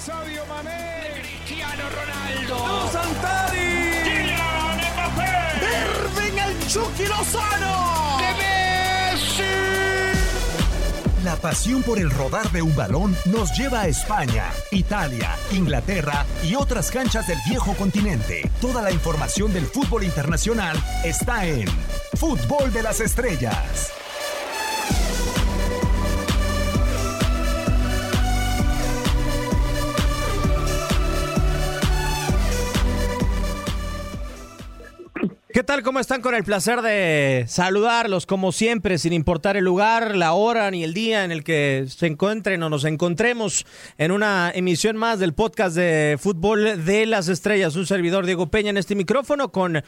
Sadio 0.00 0.46
Mané, 0.46 1.20
Cristiano 1.20 1.82
Ronaldo, 1.90 2.90
Santari, 2.90 3.58
Kylian 4.02 4.78
Mbappé, 4.94 5.32
Irving 5.82 6.38
el 6.38 6.68
Chucky 6.68 7.04
Lozano, 7.04 8.16
Messi. 8.38 9.42
La 11.22 11.36
pasión 11.36 11.82
por 11.82 11.98
el 11.98 12.10
rodar 12.10 12.50
de 12.50 12.62
un 12.62 12.74
balón 12.74 13.14
nos 13.26 13.54
lleva 13.58 13.82
a 13.82 13.88
España, 13.88 14.46
Italia, 14.70 15.36
Inglaterra 15.50 16.24
y 16.42 16.54
otras 16.54 16.90
canchas 16.90 17.26
del 17.26 17.38
viejo 17.46 17.74
continente. 17.74 18.50
Toda 18.62 18.80
la 18.80 18.92
información 18.92 19.52
del 19.52 19.66
fútbol 19.66 20.04
internacional 20.04 20.82
está 21.04 21.44
en 21.44 21.68
Fútbol 22.14 22.72
de 22.72 22.82
las 22.82 23.00
Estrellas. 23.00 23.99
¿Qué 35.60 35.64
tal? 35.64 35.82
¿Cómo 35.82 36.00
están? 36.00 36.22
Con 36.22 36.34
el 36.34 36.42
placer 36.42 36.80
de 36.80 37.44
saludarlos, 37.46 38.24
como 38.24 38.50
siempre, 38.50 38.96
sin 38.96 39.12
importar 39.12 39.58
el 39.58 39.64
lugar, 39.66 40.16
la 40.16 40.32
hora 40.32 40.70
ni 40.70 40.84
el 40.84 40.94
día 40.94 41.22
en 41.22 41.32
el 41.32 41.44
que 41.44 41.84
se 41.86 42.06
encuentren 42.06 42.62
o 42.62 42.70
nos 42.70 42.84
encontremos 42.84 43.66
en 43.98 44.10
una 44.10 44.50
emisión 44.54 44.96
más 44.96 45.18
del 45.18 45.34
podcast 45.34 45.76
de 45.76 46.16
Fútbol 46.18 46.86
de 46.86 47.04
las 47.04 47.28
Estrellas. 47.28 47.76
Un 47.76 47.84
servidor, 47.84 48.24
Diego 48.24 48.46
Peña, 48.46 48.70
en 48.70 48.78
este 48.78 48.94
micrófono 48.94 49.52
con 49.52 49.84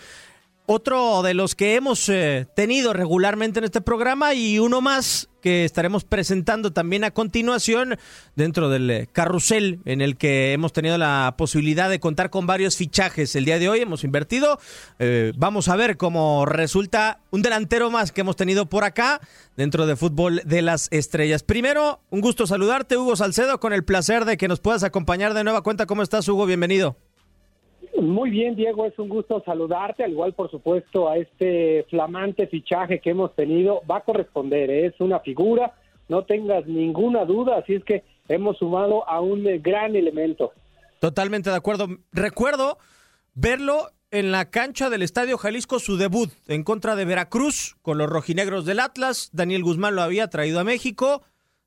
otro 0.73 1.23
de 1.23 1.35
los 1.35 1.55
que 1.55 1.77
hemos 1.77 2.09
eh, 2.09 2.47
tenido 2.57 2.93
regularmente 2.93 3.59
en 3.59 3.65
este 3.65 3.81
programa 3.81 4.35
y 4.35 4.59
uno 4.59 4.81
más 4.81 5.29
que 5.41 5.65
estaremos 5.65 6.05
presentando 6.05 6.73
también 6.73 7.05
a 7.05 7.11
continuación 7.11 7.99
dentro 8.37 8.71
del 8.71 8.91
eh, 8.91 9.09
carrusel 9.13 9.81
en 9.85 10.01
el 10.01 10.17
que 10.17 10.53
hemos 10.53 10.73
tenido 10.73 10.97
la 10.97 11.35
posibilidad 11.37 11.91
de 11.91 12.01
contar 12.01 12.31
con 12.31 12.47
varios 12.47 12.77
fichajes. 12.77 13.37
El 13.37 13.45
día 13.45 13.59
de 13.59 13.69
hoy 13.69 13.81
hemos 13.81 14.05
invertido. 14.05 14.59
eh, 14.99 15.33
vamos 15.37 15.69
a 15.69 15.77
ver 15.77 15.97
cómo 15.97 16.47
resulta 16.47 17.21
un 17.31 17.43
delantero 17.43 17.91
más 17.91 18.13
que 18.13 18.23
hemos 18.23 18.37
tenido 18.37 18.67
por 18.67 18.85
acá 18.85 19.21
dentro 19.57 19.87
de 19.87 19.97
Fútbol 19.97 20.41
de 20.45 20.63
las 20.63 20.89
Estrellas. 20.91 21.43
Primero, 21.43 22.01
un 22.11 22.21
gusto 22.21 22.47
saludarte, 22.47 22.97
Hugo 22.97 23.17
Salcedo, 23.17 23.61
con 23.61 23.73
el 23.73 23.85
placer 23.85 24.25
de 24.25 24.37
que 24.37 24.49
nos 24.49 24.61
puedas 24.61 24.85
acompañar 24.85 25.35
de 25.35 25.45
nueva 25.45 25.63
cuenta. 25.63 25.87
¿Cómo 25.87 26.03
estás, 26.03 26.27
Hugo? 26.29 26.47
Bienvenido. 26.47 26.97
Muy 28.03 28.31
bien, 28.31 28.57
Diego, 28.57 28.85
es 28.85 28.99
un 28.99 29.09
gusto 29.09 29.45
saludarte, 29.47 30.03
al 30.03 30.11
igual, 30.11 30.33
por 30.33 30.51
supuesto, 30.51 31.09
a 31.09 31.19
este 31.19 31.87
flamante 31.89 32.49
fichaje 32.49 32.99
que 32.99 33.11
hemos 33.11 33.33
tenido. 33.37 33.81
Va 33.89 33.99
a 33.99 34.01
corresponder, 34.01 34.71
¿eh? 34.71 34.87
es 34.87 35.01
una 35.01 35.21
figura, 35.21 35.73
no 36.09 36.25
tengas 36.25 36.67
ninguna 36.67 37.25
duda, 37.25 37.59
así 37.59 37.75
es 37.75 37.85
que 37.85 38.03
hemos 38.27 38.59
sumado 38.59 39.09
a 39.09 39.21
un 39.21 39.45
gran 39.63 39.95
elemento. 39.95 40.51
Totalmente 40.99 41.51
de 41.51 41.55
acuerdo. 41.55 41.87
Recuerdo 42.11 42.77
verlo 43.35 43.91
en 44.11 44.33
la 44.33 44.51
cancha 44.51 44.91
del 44.91 45.03
Estadio 45.03 45.39
Jalisco, 45.39 45.79
su 45.79 45.97
debut 45.97 46.33
en 46.49 46.65
contra 46.65 46.97
de 46.97 47.05
Veracruz 47.05 47.77
con 47.83 47.99
los 47.99 48.11
rojinegros 48.11 48.65
del 48.65 48.81
Atlas. 48.81 49.31
Daniel 49.33 49.63
Guzmán 49.63 49.95
lo 49.95 50.03
había 50.03 50.27
traído 50.27 50.59
a 50.59 50.65
México. 50.65 51.23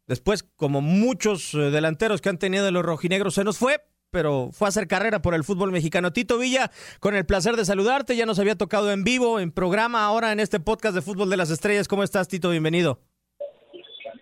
Después, 0.05 0.43
como 0.43 0.81
muchos 0.81 1.53
eh, 1.53 1.71
delanteros 1.71 2.19
que 2.19 2.27
han 2.27 2.39
tenido 2.39 2.69
los 2.71 2.83
rojinegros, 2.83 3.35
se 3.35 3.45
nos 3.45 3.57
fue, 3.57 3.79
pero 4.15 4.47
fue 4.53 4.67
a 4.67 4.69
hacer 4.69 4.87
carrera 4.87 5.21
por 5.21 5.35
el 5.35 5.43
fútbol 5.43 5.73
mexicano. 5.73 6.13
Tito 6.13 6.37
Villa, 6.37 6.71
con 7.01 7.15
el 7.15 7.25
placer 7.25 7.57
de 7.57 7.65
saludarte. 7.65 8.15
Ya 8.15 8.25
nos 8.25 8.39
había 8.39 8.55
tocado 8.55 8.93
en 8.93 9.03
vivo, 9.03 9.41
en 9.41 9.51
programa, 9.51 10.05
ahora 10.05 10.31
en 10.31 10.39
este 10.39 10.61
podcast 10.61 10.95
de 10.95 11.01
Fútbol 11.01 11.29
de 11.29 11.35
las 11.35 11.51
Estrellas. 11.51 11.89
¿Cómo 11.89 12.01
estás, 12.01 12.29
Tito? 12.29 12.49
Bienvenido. 12.49 12.99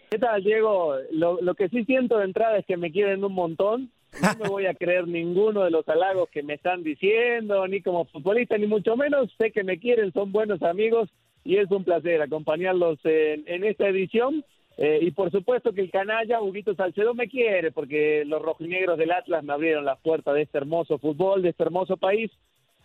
¿Qué 0.10 0.18
tal, 0.18 0.44
Diego? 0.44 0.96
Lo, 1.12 1.40
lo 1.44 1.54
que 1.54 1.70
sí 1.70 1.86
siento 1.86 2.18
de 2.18 2.26
entrada 2.26 2.58
es 2.58 2.66
que 2.66 2.76
me 2.76 2.92
quieren 2.92 3.24
un 3.24 3.34
montón. 3.34 3.92
No 4.20 4.44
me 4.44 4.50
voy 4.50 4.66
a 4.66 4.74
creer 4.74 5.08
ninguno 5.08 5.64
de 5.64 5.70
los 5.70 5.88
halagos 5.88 6.28
que 6.32 6.42
me 6.42 6.56
están 6.56 6.82
diciendo, 6.82 7.68
ni 7.68 7.84
como 7.84 8.06
futbolista, 8.06 8.58
ni 8.58 8.66
mucho 8.66 8.98
menos. 8.98 9.32
Sé 9.38 9.52
que 9.52 9.64
me 9.64 9.78
quieren, 9.78 10.12
son 10.12 10.32
buenos 10.32 10.64
amigos 10.64 11.08
y 11.44 11.58
es 11.58 11.70
un 11.70 11.84
placer 11.84 12.20
acompañarlos 12.20 12.98
en, 13.04 13.44
en 13.46 13.64
esta 13.64 13.88
edición. 13.90 14.44
Eh, 14.78 15.00
y 15.02 15.12
por 15.12 15.30
supuesto 15.32 15.72
que 15.74 15.82
el 15.82 15.92
canalla 15.92 16.42
Huguito 16.42 16.74
Salcedo 16.76 17.14
me 17.14 17.30
quiere, 17.30 17.72
porque 17.72 18.24
los 18.26 18.42
rojinegros 18.42 18.98
del 18.98 19.12
Atlas 19.12 19.44
me 19.44 19.54
abrieron 19.54 19.86
las 19.86 20.00
puertas 20.00 20.34
de 20.34 20.44
este 20.44 20.58
hermoso 20.58 20.98
fútbol, 20.98 21.42
de 21.44 21.50
este 21.50 21.64
hermoso 21.64 21.98
país, 21.98 22.32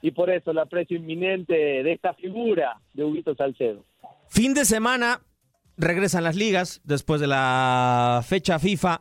y 0.03 0.11
por 0.11 0.31
eso 0.31 0.51
el 0.51 0.59
aprecio 0.59 0.97
inminente 0.97 1.55
de 1.55 1.93
esta 1.93 2.15
figura 2.15 2.79
de 2.93 3.05
Huguito 3.05 3.35
Salcedo. 3.35 3.85
Fin 4.29 4.55
de 4.55 4.65
semana 4.65 5.23
regresan 5.77 6.25
las 6.25 6.37
ligas 6.37 6.81
después 6.85 7.21
de 7.21 7.27
la 7.27 8.23
fecha 8.27 8.59
FIFA. 8.59 9.01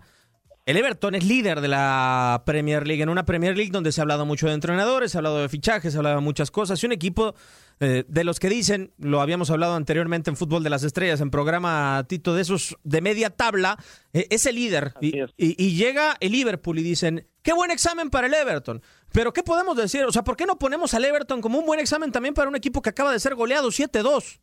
El 0.68 0.76
Everton 0.76 1.16
es 1.16 1.24
líder 1.24 1.62
de 1.62 1.70
la 1.70 2.44
Premier 2.46 2.86
League, 2.86 3.02
en 3.02 3.08
una 3.08 3.24
Premier 3.24 3.56
League 3.56 3.72
donde 3.72 3.94
se 3.94 4.02
ha 4.02 4.04
hablado 4.04 4.26
mucho 4.26 4.48
de 4.48 4.54
entrenadores, 4.54 5.14
se 5.14 5.18
ha 5.18 5.20
hablado 5.20 5.38
de 5.42 5.48
fichajes, 5.48 5.94
se 5.94 5.98
ha 5.98 6.00
hablado 6.00 6.18
de 6.18 6.22
muchas 6.22 6.52
cosas. 6.52 6.84
Y 6.84 6.86
un 6.86 6.92
equipo 6.92 7.36
eh, 7.80 8.04
de 8.10 8.24
los 8.26 8.38
que 8.38 8.50
dicen, 8.50 8.92
lo 8.98 9.22
habíamos 9.22 9.50
hablado 9.50 9.76
anteriormente 9.76 10.30
en 10.30 10.36
Fútbol 10.36 10.64
de 10.66 10.70
las 10.70 10.84
Estrellas, 10.84 11.22
en 11.22 11.30
programa 11.32 12.04
Tito, 12.10 12.36
de 12.36 12.42
esos 12.42 12.76
de 12.84 13.00
media 13.00 13.30
tabla, 13.30 13.78
eh, 14.12 14.28
es 14.30 14.46
el 14.46 14.56
líder. 14.56 14.92
Y, 15.00 15.08
Así 15.08 15.20
es. 15.22 15.32
y- 15.38 15.66
y 15.66 15.78
llega 15.78 16.18
el 16.20 16.34
Liverpool 16.34 16.78
y 16.80 16.84
dicen, 16.84 17.26
qué 17.44 17.54
buen 17.54 17.72
examen 17.72 18.10
para 18.10 18.28
el 18.28 18.34
Everton. 18.34 18.82
Pero 19.14 19.32
¿qué 19.32 19.44
podemos 19.44 19.78
decir? 19.78 20.04
O 20.04 20.12
sea, 20.12 20.26
¿por 20.26 20.36
qué 20.36 20.46
no 20.46 20.60
ponemos 20.60 20.94
al 20.94 21.06
Everton 21.06 21.40
como 21.40 21.60
un 21.60 21.66
buen 21.66 21.80
examen 21.80 22.12
también 22.12 22.34
para 22.34 22.50
un 22.50 22.58
equipo 22.58 22.82
que 22.82 22.90
acaba 22.90 23.14
de 23.14 23.22
ser 23.22 23.36
goleado 23.36 23.70
7-2? 23.72 24.42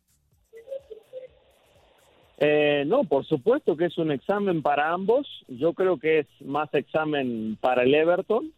Eh, 2.37 2.83
no, 2.85 3.05
por 3.05 3.25
supuesto 3.25 3.77
que 3.77 3.85
es 3.85 3.97
un 3.97 4.11
examen 4.11 4.61
para 4.61 4.91
ambos. 4.91 5.27
Yo 5.47 5.73
creo 5.73 5.97
que 5.97 6.19
es 6.19 6.27
más 6.41 6.73
examen 6.73 7.57
para 7.61 7.83
el 7.83 7.93
Everton, 7.93 8.51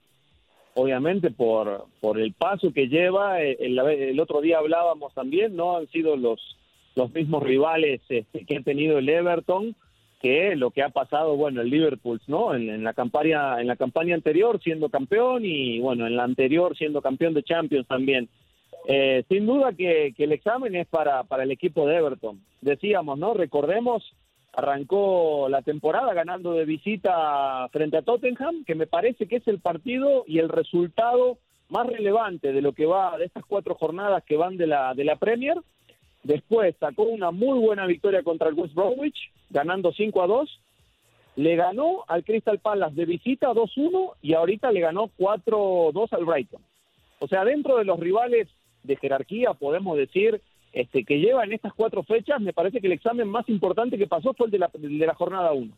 obviamente 0.73 1.29
por, 1.31 1.85
por 2.01 2.19
el 2.19 2.33
paso 2.33 2.73
que 2.73 2.87
lleva. 2.87 3.41
Eh, 3.41 3.57
El, 3.59 4.19
otro 4.19 4.41
día 4.41 4.57
hablábamos 4.57 5.13
también, 5.13 5.55
no 5.55 5.77
han 5.77 5.87
sido 5.87 6.15
los, 6.15 6.39
los 6.95 7.13
mismos 7.13 7.43
rivales 7.43 8.01
este, 8.09 8.45
que 8.45 8.57
ha 8.57 8.61
tenido 8.61 8.97
el 8.97 9.09
Everton 9.09 9.75
que 10.19 10.55
lo 10.55 10.71
que 10.71 10.81
ha 10.81 10.89
pasado, 10.89 11.35
bueno, 11.35 11.61
el 11.61 11.69
Liverpool, 11.69 12.19
¿no? 12.25 12.55
En, 12.55 12.71
en 12.71 12.83
la 12.83 12.93
campaña 12.93 13.61
en 13.61 13.67
la 13.67 13.75
campaña 13.75 14.15
anterior 14.15 14.59
siendo 14.63 14.89
campeón 14.89 15.45
y 15.45 15.79
bueno, 15.79 16.07
en 16.07 16.15
la 16.15 16.23
anterior 16.23 16.75
siendo 16.75 17.03
campeón 17.03 17.35
de 17.35 17.43
Champions 17.43 17.87
también. 17.87 18.27
Eh, 18.89 19.25
sin 19.27 19.45
duda 19.45 19.73
que, 19.73 20.13
el 20.17 20.31
examen 20.31 20.73
es 20.73 20.87
para, 20.87 21.23
para 21.23 21.43
el 21.43 21.51
equipo 21.51 21.85
de 21.85 21.97
Everton. 21.97 22.41
Decíamos, 22.61 23.19
¿no? 23.19 23.33
Recordemos, 23.33 24.15
arrancó 24.53 25.49
la 25.49 25.61
temporada 25.61 26.13
ganando 26.13 26.53
de 26.53 26.63
visita 26.63 27.67
frente 27.67 27.97
a 27.97 28.01
Tottenham, 28.01 28.63
que 28.63 28.75
me 28.75 28.87
parece 28.87 29.27
que 29.27 29.35
es 29.35 29.47
el 29.49 29.59
partido 29.59 30.23
y 30.25 30.39
el 30.39 30.47
resultado 30.47 31.37
más 31.67 31.85
relevante 31.85 32.53
de 32.53 32.61
lo 32.61 32.71
que 32.71 32.85
va 32.85 33.17
de 33.17 33.25
estas 33.25 33.43
cuatro 33.45 33.75
jornadas 33.75 34.23
que 34.23 34.37
van 34.37 34.55
de 34.55 34.67
la, 34.67 34.93
de 34.93 35.03
la 35.03 35.17
Premier. 35.17 35.57
Después 36.23 36.73
sacó 36.79 37.03
una 37.03 37.31
muy 37.31 37.59
buena 37.59 37.85
victoria 37.85 38.23
contra 38.23 38.47
el 38.47 38.55
West 38.55 38.73
Bromwich, 38.73 39.31
ganando 39.49 39.91
5 39.91 40.21
a 40.21 40.27
2. 40.27 40.59
Le 41.35 41.55
ganó 41.57 42.05
al 42.07 42.23
Crystal 42.23 42.57
Palace 42.59 42.95
de 42.95 43.05
visita 43.05 43.51
2-1 43.51 44.13
y 44.21 44.33
ahorita 44.33 44.71
le 44.71 44.79
ganó 44.79 45.09
4-2 45.19 46.07
al 46.13 46.23
Brighton. 46.23 46.61
O 47.19 47.27
sea, 47.27 47.43
dentro 47.43 47.77
de 47.77 47.83
los 47.83 47.99
rivales 47.99 48.47
de 48.87 48.95
jerarquía, 48.95 49.53
podemos 49.53 49.97
decir, 49.97 50.41
este, 50.73 51.03
que 51.03 51.19
llevan 51.19 51.51
estas 51.53 51.73
cuatro 51.73 52.03
fechas, 52.03 52.41
me 52.41 52.53
parece 52.53 52.81
que 52.81 52.87
el 52.87 52.93
examen 52.93 53.27
más 53.27 53.47
importante 53.49 53.97
que 53.97 54.07
pasó 54.07 54.33
fue 54.33 54.47
el 54.47 54.51
de 54.51 54.59
la, 54.59 54.69
el 54.73 54.97
de 54.99 55.05
la 55.05 55.13
jornada 55.15 55.51
1. 55.53 55.73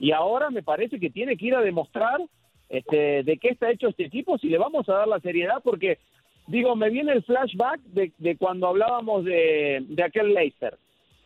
Y 0.00 0.12
ahora 0.12 0.50
me 0.50 0.62
parece 0.62 0.98
que 0.98 1.10
tiene 1.10 1.36
que 1.36 1.46
ir 1.46 1.54
a 1.54 1.60
demostrar 1.60 2.20
este, 2.68 3.22
de 3.22 3.36
qué 3.38 3.48
está 3.48 3.70
hecho 3.70 3.88
este 3.88 4.04
equipo, 4.06 4.38
si 4.38 4.48
le 4.48 4.58
vamos 4.58 4.88
a 4.88 4.94
dar 4.94 5.08
la 5.08 5.20
seriedad, 5.20 5.60
porque, 5.62 5.98
digo, 6.46 6.74
me 6.76 6.90
viene 6.90 7.12
el 7.12 7.22
flashback 7.22 7.80
de, 7.82 8.12
de 8.18 8.36
cuando 8.36 8.66
hablábamos 8.68 9.24
de, 9.24 9.84
aquel 10.04 10.34
Leicester. 10.34 10.76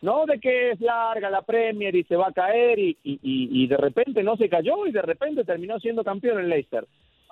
No 0.01 0.25
de 0.25 0.39
que 0.39 0.71
es 0.71 0.79
larga 0.79 1.29
la 1.29 1.41
Premier 1.41 1.93
y 1.95 2.03
se 2.05 2.15
va 2.15 2.27
a 2.27 2.31
caer 2.31 2.79
y, 2.79 2.97
y, 3.03 3.19
y- 3.23 3.67
de 3.67 3.75
repente 3.75 4.23
no 4.23 4.37
se 4.37 4.47
cayó 4.47 4.85
y 4.87 4.91
de 4.93 5.01
repente 5.01 5.43
terminó 5.43 5.77
siendo 5.79 6.05
campeón 6.05 6.39
en 6.39 6.47
Leicester. 6.49 6.85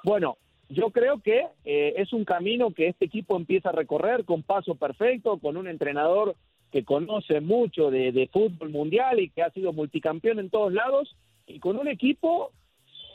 Bueno, 0.04 0.36
yo 0.70 0.90
creo 0.92 1.20
que 1.22 1.46
eh, 1.66 1.94
es 1.98 2.12
un 2.14 2.26
camino 2.26 2.72
que 2.72 2.88
este 2.88 3.06
equipo 3.06 3.38
empieza 3.38 3.70
a 3.70 3.74
recorrer 3.74 4.26
con 4.26 4.44
paso 4.44 4.76
perfecto, 4.76 5.38
con 5.38 5.58
un 5.58 5.68
entrenador 5.68 6.36
que 6.72 6.84
conoce 6.84 7.40
mucho 7.40 7.90
de, 7.90 8.30
fútbol 8.32 8.70
mundial 8.70 9.20
y 9.20 9.30
que 9.30 9.42
ha 9.42 9.52
sido 9.52 9.72
multicampeón 9.72 10.40
en 10.40 10.50
todos 10.50 10.74
lados, 10.74 11.16
y 11.46 11.60
con 11.60 11.78
un 11.78 11.88
equipo 11.88 12.52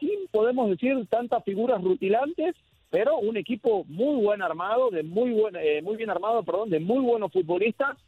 sin, 0.01 0.27
podemos 0.31 0.71
decir, 0.71 1.07
tantas 1.11 1.45
figuras 1.45 1.83
rutilantes, 1.83 2.57
pero 2.89 3.19
un 3.19 3.37
equipo 3.37 3.85
muy 3.85 4.23
buen 4.23 4.41
armado, 4.41 4.91
de 4.91 5.03
muy 5.03 5.33
buen, 5.33 5.55
eh, 5.57 5.83
muy 5.83 5.97
bien 5.97 6.11
armado, 6.11 6.43
perdón, 6.43 6.71
de 6.71 6.81
muy 6.81 7.01
buenos 7.01 7.33
futbolistas, 7.33 7.99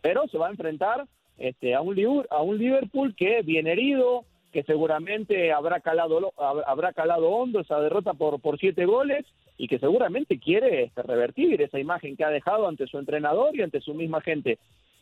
pero 0.00 0.26
se 0.28 0.38
va 0.38 0.48
a 0.48 0.50
enfrentar 0.50 1.06
este, 1.38 1.74
a 1.74 1.80
un 1.80 1.96
a 2.30 2.42
un 2.42 2.58
Liverpool 2.58 3.14
que 3.16 3.42
viene 3.42 3.72
herido, 3.72 4.24
que 4.52 4.62
seguramente 4.64 5.52
habrá 5.52 5.80
calado 5.80 6.32
habrá 6.66 6.92
calado 6.92 7.30
hondo 7.30 7.60
esa 7.60 7.80
derrota 7.80 8.12
por 8.12 8.40
por 8.40 8.58
siete 8.58 8.84
goles 8.84 9.24
y 9.56 9.68
que 9.68 9.78
seguramente 9.78 10.38
quiere 10.38 10.84
este, 10.84 11.02
revertir 11.02 11.60
esa 11.62 11.78
imagen 11.78 12.16
que 12.16 12.24
ha 12.24 12.30
dejado 12.30 12.68
ante 12.68 12.86
su 12.86 12.98
entrenador 12.98 13.56
y 13.56 13.62
ante 13.62 13.80
su 13.80 13.94
misma 13.94 14.20
gente. 14.20 14.58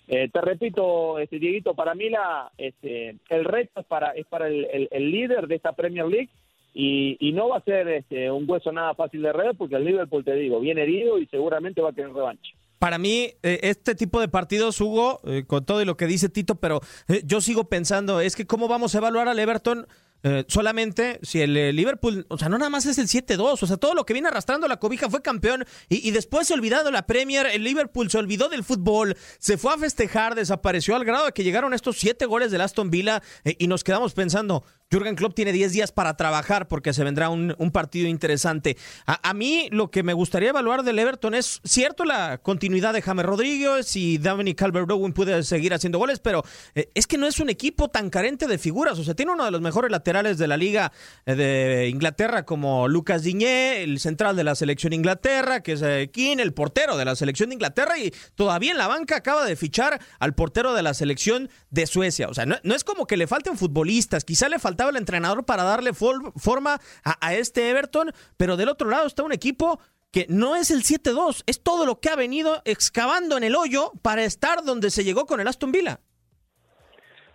Eh, 0.09 0.29
te 0.33 0.41
repito, 0.41 1.19
este 1.19 1.39
Dieguito, 1.39 1.75
para 1.75 1.95
mí 1.95 2.11
la 2.11 2.51
este, 2.59 3.17
el 3.29 3.45
reto 3.45 3.81
es 3.81 3.87
para 3.87 4.11
es 4.11 4.27
para 4.27 4.49
el, 4.49 4.89
líder 4.91 5.47
de 5.47 5.55
esta 5.57 5.73
Premier 5.73 6.07
League 6.07 6.31
y, 6.75 7.17
y 7.21 7.33
no 7.33 7.49
va 7.49 7.59
a 7.59 7.65
ser 7.65 7.89
este, 7.89 8.31
un 8.31 8.49
hueso 8.49 8.73
nada 8.73 8.95
fácil 8.95 9.23
de 9.23 9.33
red 9.33 9.57
porque 9.57 9.77
el 9.77 9.85
Liverpool, 9.85 10.25
te 10.25 10.35
digo, 10.35 10.61
viene 10.61 10.83
herido 10.83 11.19
y 11.19 11.27
seguramente 11.27 11.81
va 11.81 11.91
a 11.91 11.93
tener 11.93 12.13
revancha. 12.13 12.53
Para 12.81 12.97
mí, 12.97 13.35
eh, 13.43 13.61
este 13.65 13.95
tipo 13.95 14.23
de 14.23 14.29
partidos, 14.29 14.81
Hugo, 14.81 15.21
eh, 15.25 15.45
con 15.47 15.67
todo 15.67 15.83
y 15.83 15.85
lo 15.85 15.99
que 15.99 16.07
dice 16.07 16.31
Tito, 16.31 16.55
pero 16.55 16.81
eh, 17.09 17.21
yo 17.27 17.43
sigo 17.43 17.69
pensando, 17.69 18.23
es 18.23 18.35
que 18.35 18.47
cómo 18.47 18.69
vamos 18.69 18.95
a 18.95 18.99
evaluar 18.99 19.29
al 19.29 19.39
Everton 19.39 19.87
eh, 20.23 20.45
solamente 20.49 21.19
si 21.23 21.43
el 21.43 21.77
Liverpool, 21.77 22.27
o 22.29 22.39
sea, 22.39 22.49
no 22.49 22.57
nada 22.57 22.71
más 22.71 22.87
es 22.87 22.97
el 22.97 23.07
7-2, 23.07 23.63
o 23.63 23.67
sea, 23.67 23.77
todo 23.77 23.93
lo 23.95 24.05
que 24.05 24.15
viene 24.15 24.29
arrastrando 24.29 24.67
la 24.67 24.79
cobija 24.79 25.11
fue 25.11 25.21
campeón 25.21 25.67
y, 25.91 26.11
después 26.11 26.49
se 26.49 26.55
olvidado 26.55 26.91
la 26.91 27.07
Premier, 27.07 27.47
el 27.47 27.65
Liverpool 27.65 28.11
se 28.11 28.17
olvidó 28.17 28.49
del 28.49 28.65
fútbol, 28.65 29.17
se 29.39 29.59
fue 29.59 29.75
a 29.75 29.79
festejar, 29.79 30.35
desapareció 30.35 30.97
al 30.97 31.05
grado 31.05 31.27
de 31.27 31.33
que 31.33 31.45
llegaron 31.45 31.75
estos 31.75 31.99
siete 31.99 32.27
goles 32.27 32.51
del 32.51 32.61
Aston 32.63 32.91
Villa 32.91 33.23
y 33.45 33.67
nos 33.67 33.85
quedamos 33.85 34.13
pensando, 34.13 34.65
Jürgen 34.93 35.15
Klopp 35.15 35.35
tiene 35.35 35.53
10 35.53 35.73
días 35.73 35.93
para 35.93 36.17
trabajar 36.17 36.67
porque 36.67 36.93
se 36.93 37.05
vendrá 37.05 37.31
un, 37.31 37.55
partido 37.73 38.09
interesante. 38.09 38.77
A, 39.07 39.33
mí 39.35 39.69
lo 39.71 39.93
que 39.93 40.03
me 40.03 40.13
gustaría 40.13 40.49
evaluar 40.49 40.83
del 40.83 40.99
Everton 40.99 41.35
es 41.35 41.61
cierto 41.63 42.05
la 42.05 42.39
continuidad 42.39 42.93
de 42.93 43.01
James 43.01 43.25
Rodríguez 43.25 43.95
y 43.95 44.19
Dominic 44.19 44.59
Calvert-Lewin 44.59 45.13
puede 45.13 45.45
seguir 45.45 45.73
haciendo 45.73 46.01
goles, 46.01 46.19
pero 46.19 46.43
eh, 46.75 46.91
es 46.95 47.07
que 47.07 47.17
no 47.17 47.29
es 47.29 47.39
un 47.39 47.49
equipo 47.49 47.87
tan 47.89 48.11
carente 48.11 48.49
de 48.49 48.59
figuras, 48.59 48.99
o 48.99 49.05
sea, 49.05 49.15
tiene 49.15 49.31
uno 49.31 49.45
de 49.45 49.53
los 49.53 49.61
mejores 49.61 49.93
laterales 49.93 50.37
de 50.39 50.49
la 50.49 50.57
liga 50.57 50.91
eh, 51.25 51.37
de 51.37 51.89
Inglaterra 51.89 52.45
como 52.45 52.89
Lucas 52.89 53.23
Diñé, 53.23 53.85
el 53.85 54.01
central 54.01 54.35
de 54.35 54.43
la 54.43 54.57
selección 54.57 54.93
Inglaterra, 54.93 55.63
que 55.63 55.73
es 55.73 55.83
eh, 55.83 56.11
Keane, 56.13 56.43
el 56.43 56.53
portero 56.53 56.97
de 56.97 57.05
la 57.05 57.15
selección 57.15 57.51
de 57.51 57.55
Inglaterra 57.55 57.97
y 57.97 58.13
todavía 58.35 58.73
en 58.73 58.79
la 58.79 58.89
banca 58.89 59.15
acaba 59.15 59.45
de 59.45 59.55
fichar 59.55 60.01
al 60.19 60.35
portero 60.35 60.75
de 60.75 60.83
la 60.83 60.95
selección 60.95 61.49
de 61.71 61.87
Suecia, 61.87 62.29
o 62.29 62.35
sea, 62.35 62.45
no, 62.47 62.57
no 62.65 62.75
es 62.75 62.83
como 62.83 63.07
que 63.07 63.17
le 63.17 63.29
falten 63.29 63.57
futbolistas, 63.57 64.25
quizá 64.25 64.49
le 64.49 64.59
falta 64.59 64.80
el 64.89 64.97
entrenador 64.97 65.45
para 65.45 65.65
darle 65.65 65.93
forma 65.93 66.81
a, 67.05 67.27
a, 67.27 67.35
este 67.35 67.69
Everton, 67.69 68.13
pero 68.39 68.57
del 68.57 68.71
otro 68.71 68.89
lado 68.89 69.07
está 69.07 69.23
un 69.23 69.33
equipo 69.33 69.79
que 70.11 70.27
no 70.29 70.57
es 70.57 70.71
el 70.71 70.81
7-2, 70.81 71.43
es 71.47 71.63
todo 71.63 71.85
lo 71.85 72.01
que 72.01 72.09
ha 72.09 72.17
venido 72.17 72.63
excavando 72.65 73.37
en 73.37 73.45
el 73.45 73.55
hoyo 73.55 73.93
para 74.03 74.25
estar 74.25 74.65
donde 74.65 74.91
se 74.91 75.05
llegó 75.05 75.27
con 75.27 75.41
el 75.41 75.47
Aston 75.47 75.71
Villa. 75.71 76.01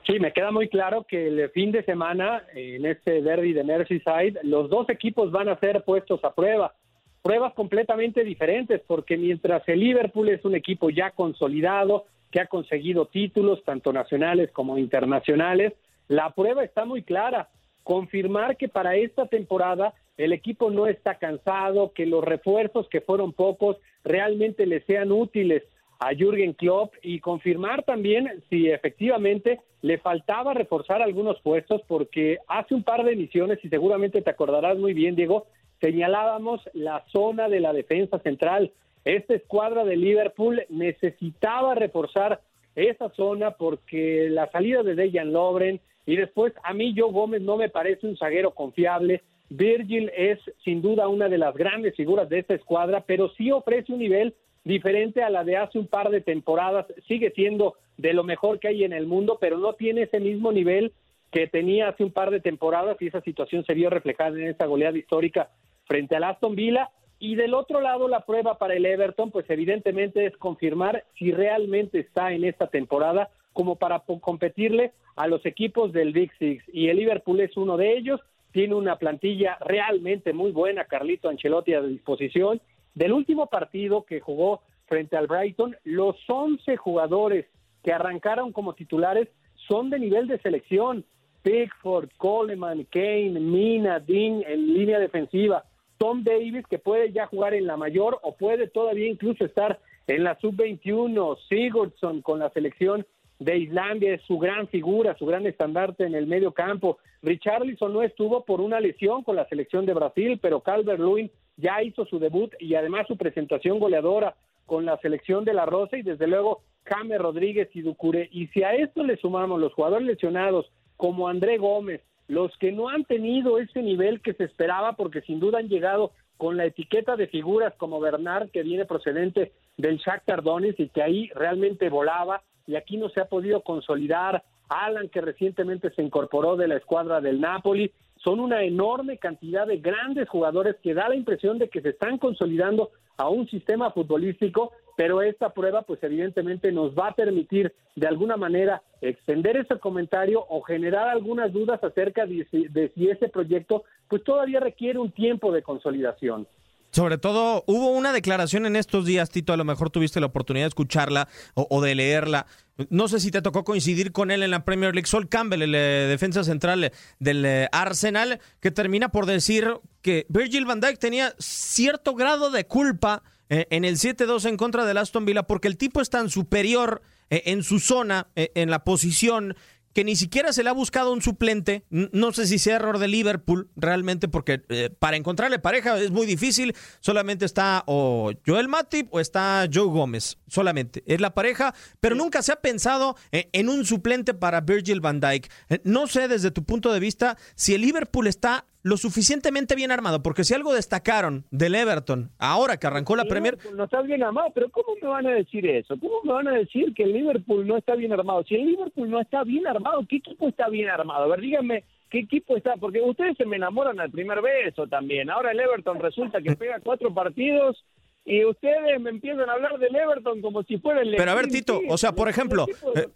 Sí, 0.05 0.19
me 0.19 0.33
queda 0.33 0.51
muy 0.51 0.67
claro 0.67 1.05
que 1.07 1.27
el 1.27 1.49
fin 1.49 1.71
de 1.71 1.83
semana, 1.83 2.43
en 2.53 2.85
este 2.85 3.21
derby 3.21 3.53
de 3.53 3.63
Merseyside, 3.63 4.39
los 4.43 4.69
dos 4.69 4.87
equipos 4.89 5.31
van 5.31 5.49
a 5.49 5.59
ser 5.59 5.83
puestos 5.83 6.23
a 6.23 6.33
prueba. 6.33 6.75
Pruebas 7.23 7.53
completamente 7.53 8.23
diferentes, 8.23 8.81
porque 8.85 9.17
mientras 9.17 9.67
el 9.67 9.79
Liverpool 9.79 10.29
es 10.29 10.45
un 10.45 10.53
equipo 10.53 10.91
ya 10.91 11.09
consolidado, 11.11 12.05
que 12.29 12.39
ha 12.39 12.45
conseguido 12.47 13.07
títulos, 13.07 13.63
tanto 13.63 13.93
nacionales 13.93 14.51
como 14.51 14.77
internacionales, 14.77 15.73
la 16.07 16.31
prueba 16.31 16.63
está 16.63 16.85
muy 16.85 17.03
clara. 17.03 17.49
Confirmar 17.83 18.57
que 18.57 18.67
para 18.67 18.95
esta 18.95 19.27
temporada 19.27 19.93
el 20.17 20.33
equipo 20.33 20.71
no 20.71 20.87
está 20.87 21.15
cansado, 21.15 21.91
que 21.93 22.05
los 22.05 22.23
refuerzos 22.23 22.87
que 22.89 23.01
fueron 23.01 23.33
pocos 23.33 23.77
realmente 24.03 24.65
le 24.65 24.81
sean 24.81 25.11
útiles 25.11 25.63
a 25.99 26.13
Jürgen 26.13 26.53
Klopp 26.53 26.93
y 27.01 27.19
confirmar 27.19 27.83
también 27.83 28.43
si 28.49 28.69
efectivamente 28.69 29.61
le 29.81 29.97
faltaba 29.97 30.53
reforzar 30.53 31.01
algunos 31.01 31.39
puestos 31.41 31.81
porque 31.87 32.39
hace 32.47 32.75
un 32.75 32.83
par 32.83 33.03
de 33.03 33.13
emisiones 33.13 33.59
y 33.63 33.69
seguramente 33.69 34.21
te 34.21 34.29
acordarás 34.29 34.77
muy 34.77 34.93
bien 34.93 35.15
Diego, 35.15 35.47
señalábamos 35.79 36.61
la 36.73 37.03
zona 37.11 37.49
de 37.49 37.59
la 37.59 37.73
defensa 37.73 38.19
central. 38.19 38.71
Esta 39.03 39.35
escuadra 39.35 39.83
de 39.83 39.97
Liverpool 39.97 40.63
necesitaba 40.69 41.75
reforzar 41.75 42.41
esa 42.75 43.09
zona 43.09 43.51
porque 43.51 44.27
la 44.29 44.49
salida 44.51 44.83
de 44.83 44.95
Dejan 44.95 45.31
Lovren 45.31 45.79
y 46.05 46.15
después 46.15 46.53
a 46.63 46.73
mí 46.73 46.93
Joe 46.95 47.11
Gómez 47.11 47.41
no 47.41 47.57
me 47.57 47.69
parece 47.69 48.07
un 48.07 48.17
zaguero 48.17 48.51
confiable. 48.51 49.23
Virgil 49.49 50.11
es 50.15 50.39
sin 50.63 50.81
duda 50.81 51.07
una 51.07 51.29
de 51.29 51.37
las 51.37 51.55
grandes 51.55 51.95
figuras 51.95 52.29
de 52.29 52.39
esta 52.39 52.53
escuadra, 52.53 53.03
pero 53.05 53.29
sí 53.29 53.51
ofrece 53.51 53.93
un 53.93 53.99
nivel 53.99 54.35
diferente 54.63 55.23
a 55.23 55.29
la 55.29 55.43
de 55.43 55.57
hace 55.57 55.79
un 55.79 55.87
par 55.87 56.09
de 56.09 56.21
temporadas. 56.21 56.85
Sigue 57.07 57.31
siendo 57.31 57.75
de 57.97 58.13
lo 58.13 58.23
mejor 58.23 58.59
que 58.59 58.67
hay 58.67 58.83
en 58.83 58.93
el 58.93 59.07
mundo, 59.07 59.37
pero 59.39 59.57
no 59.57 59.73
tiene 59.73 60.03
ese 60.03 60.19
mismo 60.19 60.51
nivel 60.51 60.91
que 61.31 61.47
tenía 61.47 61.89
hace 61.89 62.03
un 62.03 62.11
par 62.11 62.31
de 62.31 62.39
temporadas 62.39 62.97
y 63.01 63.07
esa 63.07 63.21
situación 63.21 63.65
se 63.65 63.73
vio 63.73 63.89
reflejada 63.89 64.37
en 64.37 64.47
esta 64.47 64.65
goleada 64.65 64.97
histórica 64.97 65.49
frente 65.85 66.15
al 66.15 66.23
Aston 66.23 66.55
Villa. 66.55 66.89
Y 67.19 67.35
del 67.35 67.53
otro 67.53 67.81
lado, 67.81 68.07
la 68.07 68.21
prueba 68.21 68.57
para 68.57 68.75
el 68.75 68.85
Everton, 68.85 69.31
pues 69.31 69.49
evidentemente 69.49 70.25
es 70.25 70.35
confirmar 70.37 71.05
si 71.17 71.31
realmente 71.31 71.99
está 71.99 72.33
en 72.33 72.43
esta 72.43 72.67
temporada 72.67 73.29
como 73.53 73.77
para 73.77 73.99
competirle 73.99 74.91
a 75.15 75.27
los 75.27 75.45
equipos 75.45 75.93
del 75.93 76.11
Big 76.11 76.31
Six. 76.37 76.63
Y 76.73 76.89
el 76.89 76.97
Liverpool 76.97 77.39
es 77.39 77.55
uno 77.55 77.77
de 77.77 77.97
ellos, 77.97 78.19
tiene 78.51 78.75
una 78.75 78.97
plantilla 78.97 79.57
realmente 79.61 80.33
muy 80.33 80.51
buena, 80.51 80.85
Carlito 80.85 81.29
Ancelotti 81.29 81.73
a 81.73 81.81
disposición. 81.81 82.61
Del 82.93 83.13
último 83.13 83.47
partido 83.47 84.03
que 84.03 84.19
jugó 84.19 84.61
frente 84.87 85.17
al 85.17 85.27
Brighton, 85.27 85.75
los 85.83 86.17
11 86.27 86.77
jugadores 86.77 87.45
que 87.83 87.93
arrancaron 87.93 88.51
como 88.51 88.73
titulares 88.73 89.29
son 89.67 89.89
de 89.89 89.99
nivel 89.99 90.27
de 90.27 90.39
selección. 90.39 91.05
Pickford, 91.43 92.09
Coleman, 92.17 92.85
Kane, 92.85 93.39
Mina, 93.39 93.99
Dean 93.99 94.43
en 94.47 94.73
línea 94.73 94.99
defensiva. 94.99 95.63
Tom 95.97 96.23
Davis, 96.23 96.65
que 96.67 96.79
puede 96.79 97.11
ya 97.11 97.27
jugar 97.27 97.53
en 97.53 97.67
la 97.67 97.77
mayor 97.77 98.19
o 98.21 98.35
puede 98.35 98.67
todavía 98.67 99.07
incluso 99.07 99.45
estar 99.45 99.79
en 100.07 100.23
la 100.23 100.37
sub-21. 100.39 101.37
Sigurdsson 101.47 102.21
con 102.21 102.39
la 102.39 102.49
selección 102.51 103.05
de 103.39 103.57
Islandia, 103.57 104.13
es 104.13 104.21
su 104.23 104.37
gran 104.39 104.67
figura, 104.67 105.17
su 105.17 105.25
gran 105.25 105.45
estandarte 105.45 106.05
en 106.05 106.15
el 106.15 106.27
medio 106.27 106.53
campo. 106.53 106.97
Richarlison 107.21 107.93
no 107.93 108.01
estuvo 108.01 108.45
por 108.45 108.61
una 108.61 108.79
lesión 108.79 109.23
con 109.23 109.35
la 109.35 109.47
selección 109.47 109.85
de 109.85 109.93
Brasil, 109.93 110.39
pero 110.41 110.61
Calvert 110.61 110.99
Lewin 110.99 111.31
ya 111.57 111.81
hizo 111.83 112.05
su 112.05 112.19
debut 112.19 112.53
y 112.59 112.75
además 112.75 113.07
su 113.07 113.17
presentación 113.17 113.79
goleadora 113.79 114.35
con 114.65 114.85
la 114.85 114.97
selección 114.97 115.45
de 115.45 115.53
la 115.53 115.65
Rosa 115.65 115.97
y 115.97 116.01
desde 116.01 116.27
luego 116.27 116.61
James 116.85 117.19
Rodríguez 117.19 117.69
y 117.73 117.81
Ducure. 117.81 118.29
Y 118.31 118.47
si 118.47 118.63
a 118.63 118.73
esto 118.73 119.03
le 119.03 119.17
sumamos 119.17 119.59
los 119.59 119.73
jugadores 119.73 120.07
lesionados 120.07 120.71
como 120.97 121.27
André 121.27 121.57
Gómez, 121.57 122.01
los 122.27 122.55
que 122.57 122.71
no 122.71 122.89
han 122.89 123.05
tenido 123.05 123.57
ese 123.59 123.81
nivel 123.81 124.21
que 124.21 124.33
se 124.33 124.45
esperaba 124.45 124.93
porque 124.93 125.21
sin 125.21 125.39
duda 125.39 125.59
han 125.59 125.69
llegado 125.69 126.11
con 126.37 126.57
la 126.57 126.65
etiqueta 126.65 127.15
de 127.15 127.27
figuras 127.27 127.73
como 127.77 127.99
Bernard 127.99 128.49
que 128.49 128.63
viene 128.63 128.85
procedente 128.85 129.53
del 129.77 129.97
Shakhtar 129.97 130.43
Donetsk 130.43 130.79
y 130.79 130.89
que 130.89 131.03
ahí 131.03 131.29
realmente 131.35 131.89
volaba, 131.89 132.41
y 132.67 132.75
aquí 132.75 132.97
no 132.97 133.09
se 133.09 133.21
ha 133.21 133.25
podido 133.25 133.61
consolidar. 133.61 134.43
Alan, 134.67 135.09
que 135.09 135.21
recientemente 135.21 135.91
se 135.91 136.01
incorporó 136.01 136.55
de 136.55 136.67
la 136.67 136.77
escuadra 136.77 137.21
del 137.21 137.39
Napoli, 137.39 137.91
son 138.17 138.39
una 138.39 138.63
enorme 138.63 139.19
cantidad 139.19 139.67
de 139.67 139.77
grandes 139.77 140.27
jugadores 140.27 140.75
que 140.81 140.95
da 140.95 141.07
la 141.07 141.15
impresión 141.15 141.59
de 141.59 141.69
que 141.69 141.81
se 141.81 141.89
están 141.89 142.17
consolidando 142.17 142.89
a 143.17 143.29
un 143.29 143.47
sistema 143.47 143.91
futbolístico, 143.91 144.71
pero 144.95 145.21
esta 145.21 145.49
prueba 145.49 145.81
pues 145.83 146.01
evidentemente 146.03 146.71
nos 146.71 146.93
va 146.93 147.09
a 147.09 147.15
permitir 147.15 147.73
de 147.95 148.07
alguna 148.07 148.37
manera 148.37 148.81
extender 149.01 149.57
ese 149.57 149.79
comentario 149.79 150.45
o 150.47 150.61
generar 150.61 151.09
algunas 151.09 151.51
dudas 151.51 151.83
acerca 151.83 152.25
de 152.25 152.47
si, 152.51 152.67
de 152.67 152.91
si 152.95 153.09
ese 153.09 153.29
proyecto 153.29 153.83
pues 154.07 154.23
todavía 154.23 154.59
requiere 154.59 154.99
un 154.99 155.11
tiempo 155.11 155.51
de 155.51 155.63
consolidación. 155.63 156.47
Sobre 156.95 157.17
todo, 157.17 157.65
hubo 157.67 157.89
una 157.89 158.13
declaración 158.13 158.65
en 158.65 158.77
estos 158.77 159.03
días, 159.03 159.29
Tito, 159.29 159.51
a 159.51 159.57
lo 159.57 159.65
mejor 159.65 159.89
tuviste 159.89 160.21
la 160.21 160.27
oportunidad 160.27 160.63
de 160.63 160.69
escucharla 160.69 161.27
o, 161.53 161.81
de 161.81 161.93
leerla. 161.93 162.45
No 162.89 163.09
sé 163.09 163.19
si 163.19 163.31
te 163.31 163.41
tocó 163.41 163.65
coincidir 163.65 164.13
con 164.13 164.31
él 164.31 164.43
en 164.43 164.51
la 164.51 164.63
Premier 164.63 164.95
League. 164.95 165.05
Sol 165.05 165.27
Campbell, 165.27 165.63
el 165.63 165.75
eh, 165.75 166.07
defensa 166.07 166.45
central 166.45 166.93
del 167.19 167.45
eh, 167.45 167.67
Arsenal, 167.73 168.39
que 168.61 168.71
termina 168.71 169.09
por 169.09 169.25
decir 169.25 169.73
que 170.01 170.25
Virgil 170.29 170.63
van 170.63 170.79
Dijk 170.79 170.97
tenía 170.97 171.33
cierto 171.37 172.15
grado 172.15 172.49
de 172.49 172.65
culpa 172.65 173.23
eh, 173.49 173.67
en 173.69 173.85
el 173.85 173.97
7-2 173.97 174.47
en 174.47 174.57
contra 174.57 174.85
del 174.85 174.97
Aston 174.97 175.25
Villa 175.25 175.43
porque 175.43 175.67
el 175.67 175.77
tipo 175.77 176.01
es 176.01 176.09
tan 176.09 176.29
superior 176.29 177.01
eh, 177.29 177.43
en 177.45 177.63
su 177.63 177.79
zona, 177.79 178.27
eh, 178.35 178.51
en 178.55 178.69
la 178.69 178.83
posición, 178.83 179.55
que 179.95 180.03
ni 180.03 180.17
siquiera 180.17 180.51
se 180.51 180.61
le 180.61 180.69
ha 180.69 180.73
buscado 180.73 181.13
un 181.13 181.21
suplente. 181.21 181.85
No 181.89 182.33
sé 182.33 182.45
si 182.47 182.59
sea 182.59 182.75
error 182.75 182.99
de 182.99 183.07
Liverpool 183.07 183.69
realmente, 183.77 184.27
porque 184.27 184.61
eh, 184.67 184.89
para 184.99 185.15
encontrarle 185.15 185.57
pareja 185.57 185.97
es 185.97 186.11
muy 186.11 186.25
difícil. 186.25 186.75
Solamente 186.99 187.45
está 187.45 187.81
o 187.87 188.33
Joel 188.45 188.67
Matip 188.67 189.07
o 189.13 189.21
está 189.21 189.65
Joe 189.73 189.85
Gómez. 189.85 190.37
Solamente 190.47 191.01
es 191.07 191.21
la 191.21 191.33
pareja, 191.33 191.73
pero 192.01 192.13
nunca 192.13 192.43
se 192.43 192.51
ha 192.51 192.57
pensado 192.57 193.15
eh, 193.31 193.49
en 193.53 193.69
un 193.69 193.85
suplente 193.85 194.33
para 194.33 194.59
Virgil 194.59 194.99
van 194.99 195.21
Dijk. 195.21 195.49
Eh, 195.69 195.79
no 195.85 196.07
sé 196.07 196.27
desde 196.27 196.51
tu 196.51 196.65
punto 196.65 196.91
de 196.91 196.99
vista 196.99 197.37
si 197.55 197.73
el 197.73 197.79
Liverpool 197.79 198.27
está 198.27 198.65
lo 198.85 198.97
suficientemente 198.97 199.73
bien 199.73 199.91
armado, 199.91 200.21
porque 200.21 200.43
si 200.43 200.53
algo 200.53 200.71
destacaron 200.71 201.43
del 201.49 201.73
Everton, 201.73 202.29
ahora 202.37 202.77
que 202.77 202.85
arrancó 202.85 203.15
la 203.15 203.23
el 203.23 203.29
Premier... 203.29 203.55
Liverpool 203.55 203.77
no 203.77 203.85
está 203.85 204.03
bien 204.03 204.21
armado, 204.21 204.51
pero 204.53 204.69
¿cómo 204.69 204.89
me 205.01 205.07
van 205.07 205.25
a 205.25 205.31
decir 205.31 205.65
eso? 205.65 205.99
¿Cómo 205.99 206.21
me 206.23 206.33
van 206.33 206.47
a 206.49 206.51
decir 206.51 206.93
que 206.93 207.01
el 207.01 207.13
Liverpool 207.13 207.65
no 207.65 207.77
está 207.77 207.95
bien 207.95 208.13
armado? 208.13 208.43
Si 208.43 208.53
el 208.53 208.63
Liverpool 208.63 209.09
no 209.09 209.19
está 209.19 209.43
bien 209.43 209.65
armado, 209.65 210.05
¿qué 210.07 210.17
equipo 210.17 210.47
está 210.47 210.69
bien 210.69 210.87
armado? 210.87 211.23
A 211.23 211.27
ver, 211.29 211.41
díganme, 211.41 211.83
¿qué 212.11 212.19
equipo 212.19 212.55
está? 212.55 212.75
Porque 212.75 213.01
ustedes 213.01 213.35
se 213.37 213.47
me 213.47 213.55
enamoran 213.55 213.99
al 213.99 214.11
primer 214.11 214.39
beso 214.43 214.85
también. 214.85 215.31
Ahora 215.31 215.51
el 215.51 215.59
Everton 215.59 215.99
resulta 215.99 216.39
que 216.39 216.55
pega 216.55 216.79
cuatro 216.79 217.11
partidos 217.11 217.83
y 218.25 218.43
ustedes 218.43 218.99
me 218.99 219.11
empiezan 219.11 219.47
a 219.47 219.53
hablar 219.53 219.77
del 219.77 219.95
Everton 219.95 220.41
como 220.41 220.63
si 220.63 220.79
fuera 220.79 221.01
el 221.01 221.15
Pero 221.15 221.31
a 221.31 221.35
ver, 221.35 221.47
Tito, 221.47 221.79
o 221.87 221.97
sea, 221.97 222.13
por 222.13 222.27
ejemplo, 222.27 222.65
eh, 222.95 223.07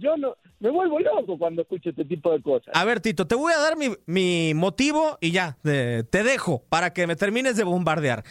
yo 0.00 0.16
no 0.16 0.36
me 0.58 0.70
vuelvo 0.70 0.98
loco 0.98 1.38
cuando 1.38 1.62
escucho 1.62 1.90
este 1.90 2.04
tipo 2.04 2.32
de 2.32 2.42
cosas. 2.42 2.74
A 2.74 2.84
ver, 2.84 3.00
Tito, 3.00 3.26
te 3.26 3.36
voy 3.36 3.52
a 3.52 3.58
dar 3.58 3.76
mi, 3.76 3.90
mi 4.06 4.52
motivo 4.54 5.16
y 5.20 5.30
ya, 5.30 5.56
te 5.62 6.22
dejo 6.24 6.64
para 6.68 6.92
que 6.92 7.06
me 7.06 7.14
termines 7.14 7.56
de 7.56 7.62
bombardear. 7.62 8.24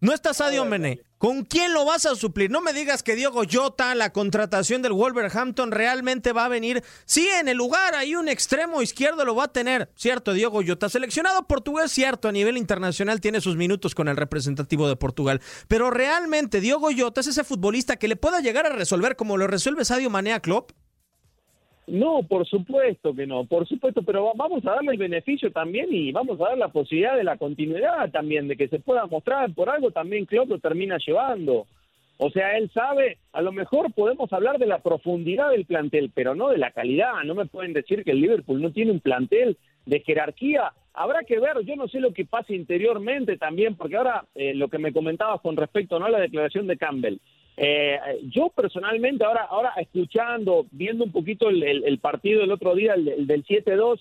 No 0.00 0.12
está 0.12 0.34
Sadio 0.34 0.64
Mene. 0.64 1.00
¿Con 1.20 1.44
quién 1.44 1.74
lo 1.74 1.84
vas 1.84 2.06
a 2.06 2.14
suplir? 2.14 2.50
No 2.50 2.62
me 2.62 2.72
digas 2.72 3.02
que 3.02 3.14
Diego 3.14 3.42
Jota, 3.44 3.94
la 3.94 4.10
contratación 4.10 4.80
del 4.80 4.94
Wolverhampton, 4.94 5.70
realmente 5.70 6.32
va 6.32 6.46
a 6.46 6.48
venir. 6.48 6.82
Sí, 7.04 7.28
en 7.28 7.46
el 7.48 7.58
lugar, 7.58 7.94
hay 7.94 8.14
un 8.14 8.26
extremo 8.26 8.80
izquierdo 8.80 9.26
lo 9.26 9.34
va 9.34 9.44
a 9.44 9.52
tener. 9.52 9.90
Cierto, 9.96 10.32
Diego 10.32 10.62
Jota. 10.66 10.88
Seleccionado 10.88 11.46
portugués, 11.46 11.92
cierto, 11.92 12.28
a 12.28 12.32
nivel 12.32 12.56
internacional 12.56 13.20
tiene 13.20 13.42
sus 13.42 13.56
minutos 13.56 13.94
con 13.94 14.08
el 14.08 14.16
representativo 14.16 14.88
de 14.88 14.96
Portugal. 14.96 15.42
Pero 15.68 15.90
realmente, 15.90 16.58
Diego 16.58 16.88
Jota 16.96 17.20
es 17.20 17.26
ese 17.26 17.44
futbolista 17.44 17.96
que 17.96 18.08
le 18.08 18.16
pueda 18.16 18.40
llegar 18.40 18.64
a 18.64 18.70
resolver 18.70 19.14
como 19.14 19.36
lo 19.36 19.46
resuelve 19.46 19.84
Sadio 19.84 20.08
Mane 20.08 20.32
a 20.32 20.40
Klopp. 20.40 20.70
No, 21.90 22.22
por 22.22 22.46
supuesto 22.46 23.12
que 23.14 23.26
no, 23.26 23.46
por 23.46 23.66
supuesto, 23.66 24.02
pero 24.02 24.32
vamos 24.36 24.64
a 24.64 24.74
darle 24.76 24.92
el 24.92 24.98
beneficio 24.98 25.50
también 25.50 25.88
y 25.90 26.12
vamos 26.12 26.40
a 26.40 26.50
dar 26.50 26.58
la 26.58 26.68
posibilidad 26.68 27.16
de 27.16 27.24
la 27.24 27.36
continuidad 27.36 28.12
también, 28.12 28.46
de 28.46 28.56
que 28.56 28.68
se 28.68 28.78
pueda 28.78 29.06
mostrar, 29.06 29.52
por 29.54 29.68
algo 29.68 29.90
también 29.90 30.24
Klopp 30.24 30.50
lo 30.50 30.58
termina 30.60 30.98
llevando. 31.04 31.66
O 32.16 32.30
sea, 32.30 32.56
él 32.56 32.70
sabe, 32.72 33.18
a 33.32 33.42
lo 33.42 33.50
mejor 33.50 33.92
podemos 33.92 34.32
hablar 34.32 34.58
de 34.58 34.66
la 34.66 34.78
profundidad 34.78 35.50
del 35.50 35.64
plantel, 35.64 36.12
pero 36.14 36.36
no 36.36 36.50
de 36.50 36.58
la 36.58 36.70
calidad. 36.70 37.24
No 37.24 37.34
me 37.34 37.46
pueden 37.46 37.72
decir 37.72 38.04
que 38.04 38.12
el 38.12 38.20
Liverpool 38.20 38.62
no 38.62 38.70
tiene 38.70 38.92
un 38.92 39.00
plantel 39.00 39.56
de 39.86 40.00
jerarquía. 40.00 40.72
Habrá 40.94 41.24
que 41.24 41.40
ver, 41.40 41.64
yo 41.64 41.74
no 41.74 41.88
sé 41.88 41.98
lo 41.98 42.12
que 42.12 42.24
pasa 42.24 42.52
interiormente 42.52 43.36
también, 43.36 43.74
porque 43.74 43.96
ahora 43.96 44.26
eh, 44.36 44.54
lo 44.54 44.68
que 44.68 44.78
me 44.78 44.92
comentabas 44.92 45.40
con 45.40 45.56
respecto 45.56 45.98
¿no? 45.98 46.06
a 46.06 46.10
la 46.10 46.20
declaración 46.20 46.68
de 46.68 46.76
Campbell. 46.76 47.18
Eh, 47.62 48.00
yo 48.22 48.48
personalmente, 48.48 49.22
ahora, 49.22 49.42
ahora 49.42 49.74
escuchando, 49.76 50.64
viendo 50.70 51.04
un 51.04 51.12
poquito 51.12 51.50
el, 51.50 51.98
partido 51.98 52.40
del 52.40 52.52
otro 52.52 52.74
día, 52.74 52.94
el, 52.94 53.26
del 53.26 53.44
7-2, 53.44 54.00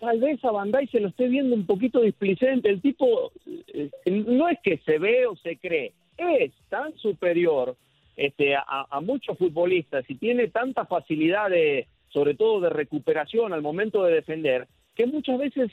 tal 0.00 0.18
vez 0.18 0.42
a 0.42 0.50
Bandai 0.50 0.86
se 0.86 1.00
lo 1.00 1.08
esté 1.08 1.28
viendo 1.28 1.54
un 1.54 1.66
poquito 1.66 2.00
displicente. 2.00 2.70
El 2.70 2.80
tipo 2.80 3.32
eh, 3.74 3.90
no 4.06 4.48
es 4.48 4.58
que 4.62 4.78
se 4.78 4.98
ve 4.98 5.26
o 5.26 5.36
se 5.36 5.58
cree, 5.58 5.92
es 6.16 6.52
tan 6.70 6.96
superior 6.96 7.76
este, 8.16 8.56
a, 8.56 8.86
a, 8.88 9.00
muchos 9.02 9.36
futbolistas 9.36 10.08
y 10.08 10.14
tiene 10.14 10.48
tanta 10.48 10.86
facilidad 10.86 11.50
de, 11.50 11.88
sobre 12.08 12.32
todo 12.32 12.62
de 12.62 12.70
recuperación 12.70 13.52
al 13.52 13.60
momento 13.60 14.04
de 14.04 14.14
defender, 14.14 14.68
que 14.94 15.04
muchas 15.04 15.38
veces, 15.38 15.70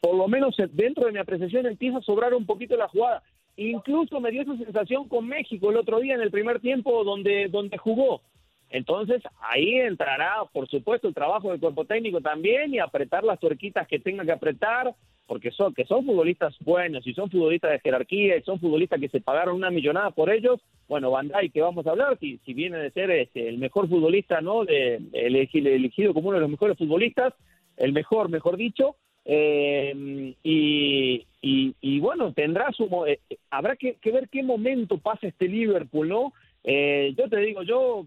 por 0.00 0.14
lo 0.14 0.28
menos 0.28 0.54
dentro 0.74 1.06
de 1.06 1.12
mi 1.12 1.18
apreciación, 1.18 1.66
empieza 1.66 1.98
a 1.98 2.02
sobrar 2.02 2.34
un 2.34 2.46
poquito 2.46 2.76
la 2.76 2.86
jugada. 2.86 3.24
Incluso 3.56 4.20
me 4.20 4.30
dio 4.30 4.42
esa 4.42 4.56
sensación 4.56 5.08
con 5.08 5.26
México 5.26 5.70
el 5.70 5.76
otro 5.76 6.00
día 6.00 6.14
en 6.14 6.22
el 6.22 6.30
primer 6.30 6.60
tiempo 6.60 7.04
donde, 7.04 7.48
donde 7.48 7.76
jugó. 7.78 8.22
Entonces 8.70 9.22
ahí 9.40 9.74
entrará, 9.74 10.36
por 10.52 10.66
supuesto, 10.68 11.06
el 11.06 11.14
trabajo 11.14 11.50
del 11.50 11.60
cuerpo 11.60 11.84
técnico 11.84 12.20
también 12.22 12.72
y 12.72 12.78
apretar 12.78 13.22
las 13.22 13.38
tuerquitas 13.38 13.86
que 13.86 13.98
tenga 13.98 14.24
que 14.24 14.32
apretar, 14.32 14.94
porque 15.26 15.50
son, 15.50 15.74
que 15.74 15.84
son 15.84 16.06
futbolistas 16.06 16.56
buenos 16.60 17.06
y 17.06 17.12
son 17.12 17.30
futbolistas 17.30 17.72
de 17.72 17.80
jerarquía 17.80 18.36
y 18.36 18.42
son 18.42 18.58
futbolistas 18.58 18.98
que 18.98 19.10
se 19.10 19.20
pagaron 19.20 19.56
una 19.56 19.70
millonada 19.70 20.10
por 20.10 20.30
ellos. 20.30 20.58
Bueno, 20.88 21.10
Bandai, 21.10 21.50
que 21.50 21.60
vamos 21.60 21.86
a 21.86 21.90
hablar, 21.90 22.18
si, 22.18 22.38
si 22.38 22.54
viene 22.54 22.78
de 22.78 22.90
ser 22.92 23.10
este, 23.10 23.46
el 23.46 23.58
mejor 23.58 23.88
futbolista, 23.88 24.40
¿no? 24.40 24.64
De, 24.64 25.00
elegido 25.12 26.14
como 26.14 26.28
uno 26.28 26.38
de 26.38 26.42
los 26.42 26.50
mejores 26.50 26.78
futbolistas, 26.78 27.34
el 27.76 27.92
mejor, 27.92 28.30
mejor 28.30 28.56
dicho, 28.56 28.96
eh, 29.24 30.34
y, 30.42 31.26
y, 31.40 32.00
bueno, 32.00 32.32
tendrá 32.32 32.70
su. 32.72 32.88
Eh, 33.06 33.20
habrá 33.50 33.76
que, 33.76 33.96
ver 34.04 34.28
qué 34.28 34.42
momento 34.42 34.98
pasa 34.98 35.28
este 35.28 35.48
Liverpool, 35.48 36.08
¿no? 36.08 36.32
Eh, 36.64 37.14
yo 37.16 37.28
te 37.28 37.38
digo, 37.38 37.62
yo 37.62 38.06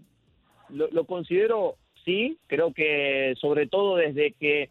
lo, 0.70 1.04
considero 1.04 1.76
sí, 2.04 2.38
creo 2.46 2.72
que 2.72 3.34
sobre 3.40 3.66
todo 3.66 3.96
desde 3.96 4.32
que 4.32 4.70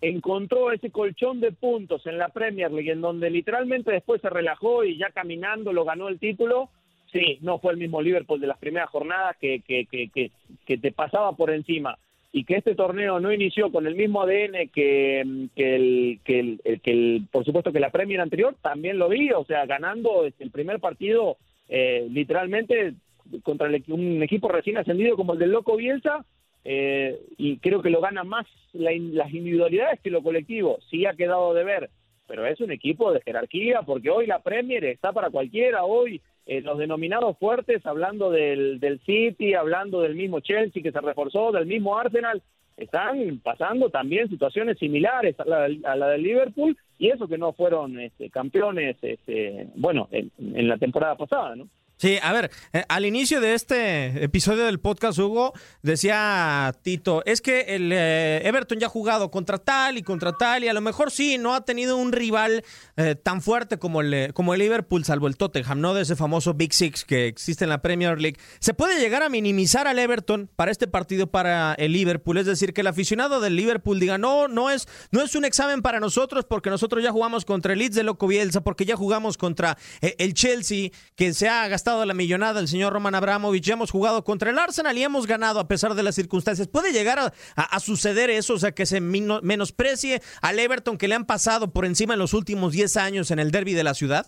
encontró 0.00 0.70
ese 0.70 0.90
colchón 0.90 1.40
de 1.40 1.50
puntos 1.50 2.06
en 2.06 2.18
la 2.18 2.28
Premier 2.28 2.70
League, 2.70 2.92
en 2.92 3.00
donde 3.00 3.30
literalmente 3.30 3.90
después 3.90 4.20
se 4.20 4.30
relajó 4.30 4.84
y 4.84 4.98
ya 4.98 5.10
caminando 5.10 5.72
lo 5.72 5.84
ganó 5.84 6.08
el 6.08 6.18
título. 6.18 6.70
Sí, 7.12 7.38
no 7.42 7.58
fue 7.58 7.72
el 7.72 7.78
mismo 7.78 8.00
Liverpool 8.00 8.40
de 8.40 8.46
las 8.46 8.58
primeras 8.58 8.88
jornadas 8.88 9.36
que, 9.38 9.60
que, 9.60 9.86
que, 9.86 10.30
que 10.64 10.78
te 10.78 10.92
pasaba 10.92 11.32
por 11.32 11.50
encima 11.50 11.98
y 12.32 12.44
que 12.44 12.56
este 12.56 12.74
torneo 12.74 13.20
no 13.20 13.30
inició 13.30 13.70
con 13.70 13.86
el 13.86 13.94
mismo 13.94 14.22
ADN 14.22 14.70
que, 14.72 15.48
que, 15.54 15.76
el, 15.76 16.20
que, 16.24 16.40
el, 16.40 16.80
que 16.80 16.90
el, 16.90 17.28
por 17.30 17.44
supuesto 17.44 17.72
que 17.72 17.80
la 17.80 17.90
Premier 17.90 18.20
anterior, 18.20 18.56
también 18.62 18.98
lo 18.98 19.10
vi, 19.10 19.30
o 19.32 19.44
sea, 19.44 19.66
ganando 19.66 20.24
el 20.24 20.50
primer 20.50 20.80
partido 20.80 21.36
eh, 21.68 22.06
literalmente 22.10 22.94
contra 23.42 23.68
un 23.88 24.22
equipo 24.22 24.48
recién 24.48 24.78
ascendido 24.78 25.16
como 25.16 25.34
el 25.34 25.38
del 25.38 25.52
Loco 25.52 25.76
Bielsa, 25.76 26.24
eh, 26.64 27.20
y 27.36 27.58
creo 27.58 27.82
que 27.82 27.90
lo 27.90 28.00
gana 28.00 28.24
más 28.24 28.46
las 28.72 29.32
individualidades 29.32 30.00
que 30.00 30.10
lo 30.10 30.22
colectivo, 30.22 30.78
sí 30.90 31.06
ha 31.06 31.14
quedado 31.14 31.52
de 31.54 31.64
ver, 31.64 31.90
pero 32.26 32.46
es 32.46 32.60
un 32.60 32.72
equipo 32.72 33.12
de 33.12 33.20
jerarquía, 33.20 33.82
porque 33.82 34.10
hoy 34.10 34.26
la 34.26 34.42
Premier 34.42 34.84
está 34.84 35.12
para 35.12 35.30
cualquiera, 35.30 35.84
hoy 35.84 36.20
eh, 36.46 36.60
los 36.60 36.78
denominados 36.78 37.38
fuertes, 37.38 37.84
hablando 37.86 38.30
del, 38.30 38.80
del 38.80 39.00
City, 39.00 39.54
hablando 39.54 40.00
del 40.00 40.14
mismo 40.14 40.40
Chelsea 40.40 40.82
que 40.82 40.92
se 40.92 41.00
reforzó, 41.00 41.52
del 41.52 41.66
mismo 41.66 41.98
Arsenal, 41.98 42.42
están 42.76 43.38
pasando 43.42 43.90
también 43.90 44.28
situaciones 44.28 44.78
similares 44.78 45.38
a 45.38 45.44
la, 45.44 46.08
del 46.08 46.22
Liverpool 46.22 46.76
y 46.98 47.10
eso 47.10 47.28
que 47.28 47.38
no 47.38 47.52
fueron 47.52 48.00
este, 48.00 48.30
campeones, 48.30 48.96
este, 49.02 49.68
bueno, 49.76 50.08
en, 50.10 50.30
en 50.38 50.68
la 50.68 50.78
temporada 50.78 51.16
pasada, 51.16 51.54
¿no? 51.54 51.68
Sí, 52.02 52.18
a 52.20 52.32
ver, 52.32 52.50
eh, 52.72 52.82
al 52.88 53.06
inicio 53.06 53.40
de 53.40 53.54
este 53.54 54.24
episodio 54.24 54.64
del 54.64 54.80
podcast, 54.80 55.20
Hugo, 55.20 55.52
decía 55.82 56.74
Tito, 56.82 57.22
es 57.26 57.40
que 57.40 57.76
el 57.76 57.92
eh, 57.92 58.42
Everton 58.44 58.80
ya 58.80 58.88
ha 58.88 58.90
jugado 58.90 59.30
contra 59.30 59.58
tal 59.58 59.96
y 59.98 60.02
contra 60.02 60.32
tal, 60.32 60.64
y 60.64 60.68
a 60.68 60.72
lo 60.72 60.80
mejor 60.80 61.12
sí, 61.12 61.38
no 61.38 61.54
ha 61.54 61.64
tenido 61.64 61.96
un 61.96 62.10
rival 62.10 62.64
eh, 62.96 63.14
tan 63.14 63.40
fuerte 63.40 63.78
como 63.78 64.00
el, 64.00 64.32
como 64.34 64.52
el 64.52 64.58
Liverpool, 64.58 65.04
salvo 65.04 65.28
el 65.28 65.36
Tottenham, 65.36 65.80
¿no? 65.80 65.94
De 65.94 66.02
ese 66.02 66.16
famoso 66.16 66.54
Big 66.54 66.74
Six 66.74 67.04
que 67.04 67.28
existe 67.28 67.66
en 67.66 67.70
la 67.70 67.82
Premier 67.82 68.20
League. 68.20 68.36
Se 68.58 68.74
puede 68.74 68.98
llegar 68.98 69.22
a 69.22 69.28
minimizar 69.28 69.86
al 69.86 70.00
Everton 70.00 70.50
para 70.56 70.72
este 70.72 70.88
partido 70.88 71.28
para 71.28 71.74
el 71.74 71.92
Liverpool, 71.92 72.36
es 72.36 72.46
decir, 72.46 72.74
que 72.74 72.80
el 72.80 72.88
aficionado 72.88 73.40
del 73.40 73.54
Liverpool 73.54 74.00
diga, 74.00 74.18
no, 74.18 74.48
no 74.48 74.70
es, 74.70 74.88
no 75.12 75.22
es 75.22 75.36
un 75.36 75.44
examen 75.44 75.82
para 75.82 76.00
nosotros 76.00 76.46
porque 76.46 76.68
nosotros 76.68 77.00
ya 77.00 77.12
jugamos 77.12 77.44
contra 77.44 77.74
el 77.74 77.78
Leeds 77.78 77.94
de 77.94 78.02
Loco 78.02 78.26
Bielsa, 78.26 78.64
porque 78.64 78.86
ya 78.86 78.96
jugamos 78.96 79.38
contra 79.38 79.78
el 80.00 80.34
Chelsea, 80.34 80.90
que 81.14 81.32
se 81.32 81.48
ha 81.48 81.68
gastado 81.68 81.91
la 82.06 82.14
millonada 82.14 82.60
el 82.60 82.68
señor 82.68 82.92
Roman 82.92 83.14
Abramovich. 83.14 83.68
Hemos 83.68 83.90
jugado 83.90 84.24
contra 84.24 84.50
el 84.50 84.58
Arsenal 84.58 84.96
y 84.96 85.02
hemos 85.02 85.26
ganado 85.26 85.60
a 85.60 85.68
pesar 85.68 85.94
de 85.94 86.02
las 86.02 86.14
circunstancias. 86.14 86.68
¿Puede 86.68 86.92
llegar 86.92 87.18
a, 87.56 87.80
suceder 87.80 88.30
eso? 88.30 88.54
O 88.54 88.58
sea, 88.58 88.72
que 88.72 88.86
se 88.86 89.00
menosprecie 89.00 90.20
al 90.40 90.58
Everton 90.58 90.98
que 90.98 91.08
le 91.08 91.14
han 91.14 91.26
pasado 91.26 91.72
por 91.72 91.84
encima 91.84 92.14
en 92.14 92.20
los 92.20 92.34
últimos 92.34 92.72
10 92.72 92.96
años 92.96 93.30
en 93.30 93.38
el 93.38 93.50
derby 93.50 93.74
de 93.74 93.84
la 93.84 93.94
ciudad. 93.94 94.26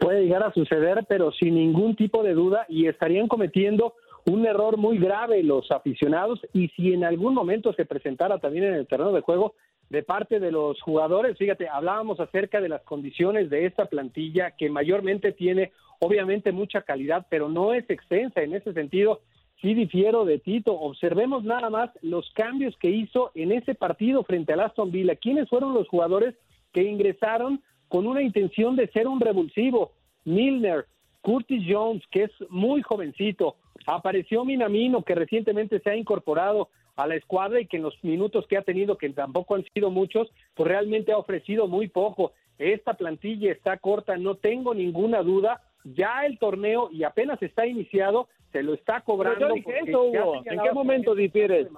Puede 0.00 0.24
llegar 0.24 0.42
a 0.42 0.52
suceder, 0.52 1.04
pero 1.08 1.32
sin 1.32 1.54
ningún 1.54 1.96
tipo 1.96 2.22
de 2.22 2.34
duda 2.34 2.66
y 2.68 2.86
estarían 2.86 3.28
cometiendo 3.28 3.94
un 4.26 4.44
error 4.44 4.76
muy 4.76 4.98
grave 4.98 5.42
los 5.42 5.70
aficionados 5.70 6.40
y 6.52 6.68
si 6.68 6.92
en 6.92 7.04
algún 7.04 7.34
momento 7.34 7.72
se 7.74 7.84
presentara 7.84 8.38
también 8.38 8.64
en 8.64 8.74
el 8.74 8.86
terreno 8.86 9.12
de 9.12 9.20
juego 9.20 9.54
de 9.88 10.02
parte 10.02 10.40
de 10.40 10.50
los 10.50 10.80
jugadores, 10.82 11.38
fíjate, 11.38 11.68
hablábamos 11.68 12.18
acerca 12.18 12.60
de 12.60 12.68
las 12.68 12.82
condiciones 12.82 13.50
de 13.50 13.66
esta 13.66 13.86
plantilla 13.86 14.52
que 14.52 14.68
mayormente 14.68 15.32
tiene 15.32 15.72
obviamente 16.00 16.52
mucha 16.52 16.82
calidad, 16.82 17.26
pero 17.30 17.48
no 17.48 17.74
es 17.74 17.88
extensa 17.90 18.42
en 18.42 18.54
ese 18.54 18.72
sentido. 18.72 19.20
Sí 19.60 19.74
difiero 19.74 20.24
de 20.24 20.38
Tito. 20.38 20.74
Observemos 20.74 21.44
nada 21.44 21.70
más 21.70 21.90
los 22.02 22.30
cambios 22.32 22.76
que 22.76 22.90
hizo 22.90 23.30
en 23.34 23.52
ese 23.52 23.74
partido 23.74 24.22
frente 24.24 24.52
al 24.52 24.60
Aston 24.60 24.90
Villa. 24.90 25.16
¿Quiénes 25.16 25.48
fueron 25.48 25.74
los 25.74 25.88
jugadores 25.88 26.34
que 26.72 26.82
ingresaron 26.82 27.62
con 27.88 28.06
una 28.06 28.22
intención 28.22 28.76
de 28.76 28.88
ser 28.88 29.08
un 29.08 29.20
revulsivo? 29.20 29.92
Milner, 30.24 30.86
Curtis 31.22 31.64
Jones, 31.66 32.02
que 32.10 32.24
es 32.24 32.30
muy 32.50 32.82
jovencito. 32.82 33.56
Apareció 33.86 34.44
Minamino, 34.44 35.02
que 35.02 35.14
recientemente 35.14 35.80
se 35.80 35.90
ha 35.90 35.96
incorporado 35.96 36.68
a 36.96 37.06
la 37.06 37.14
escuadra 37.14 37.60
y 37.60 37.66
que 37.66 37.76
en 37.76 37.82
los 37.82 38.02
minutos 38.02 38.46
que 38.46 38.56
ha 38.56 38.62
tenido, 38.62 38.96
que 38.96 39.08
tampoco 39.10 39.54
han 39.54 39.64
sido 39.74 39.90
muchos, 39.90 40.28
pues 40.54 40.68
realmente 40.68 41.12
ha 41.12 41.18
ofrecido 41.18 41.66
muy 41.66 41.88
poco. 41.88 42.32
Esta 42.58 42.94
plantilla 42.94 43.52
está 43.52 43.76
corta, 43.78 44.16
no 44.16 44.36
tengo 44.36 44.74
ninguna 44.74 45.22
duda 45.22 45.62
ya 45.94 46.24
el 46.26 46.38
torneo 46.38 46.88
y 46.90 47.04
apenas 47.04 47.42
está 47.42 47.66
iniciado, 47.66 48.28
se 48.52 48.62
lo 48.62 48.74
está 48.74 49.00
cobrando. 49.02 49.54
¿En 49.54 49.62
qué 49.64 50.72
momento 50.72 51.14
difieres? 51.14 51.68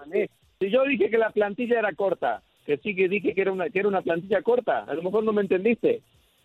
Si 0.58 0.70
yo 0.70 0.84
dije 0.84 1.10
que 1.10 1.18
la 1.18 1.30
plantilla 1.30 1.78
era 1.78 1.92
corta, 1.92 2.42
que 2.66 2.78
sí 2.78 2.94
que 2.94 3.08
dije 3.08 3.34
que 3.34 3.40
era 3.40 3.52
una, 3.52 3.70
que 3.70 3.78
era 3.78 3.88
una 3.88 4.02
plantilla 4.02 4.42
corta, 4.42 4.84
a 4.84 4.94
lo 4.94 5.02
mejor 5.02 5.24
no 5.24 5.32
me 5.32 5.42
entendiste. 5.42 6.02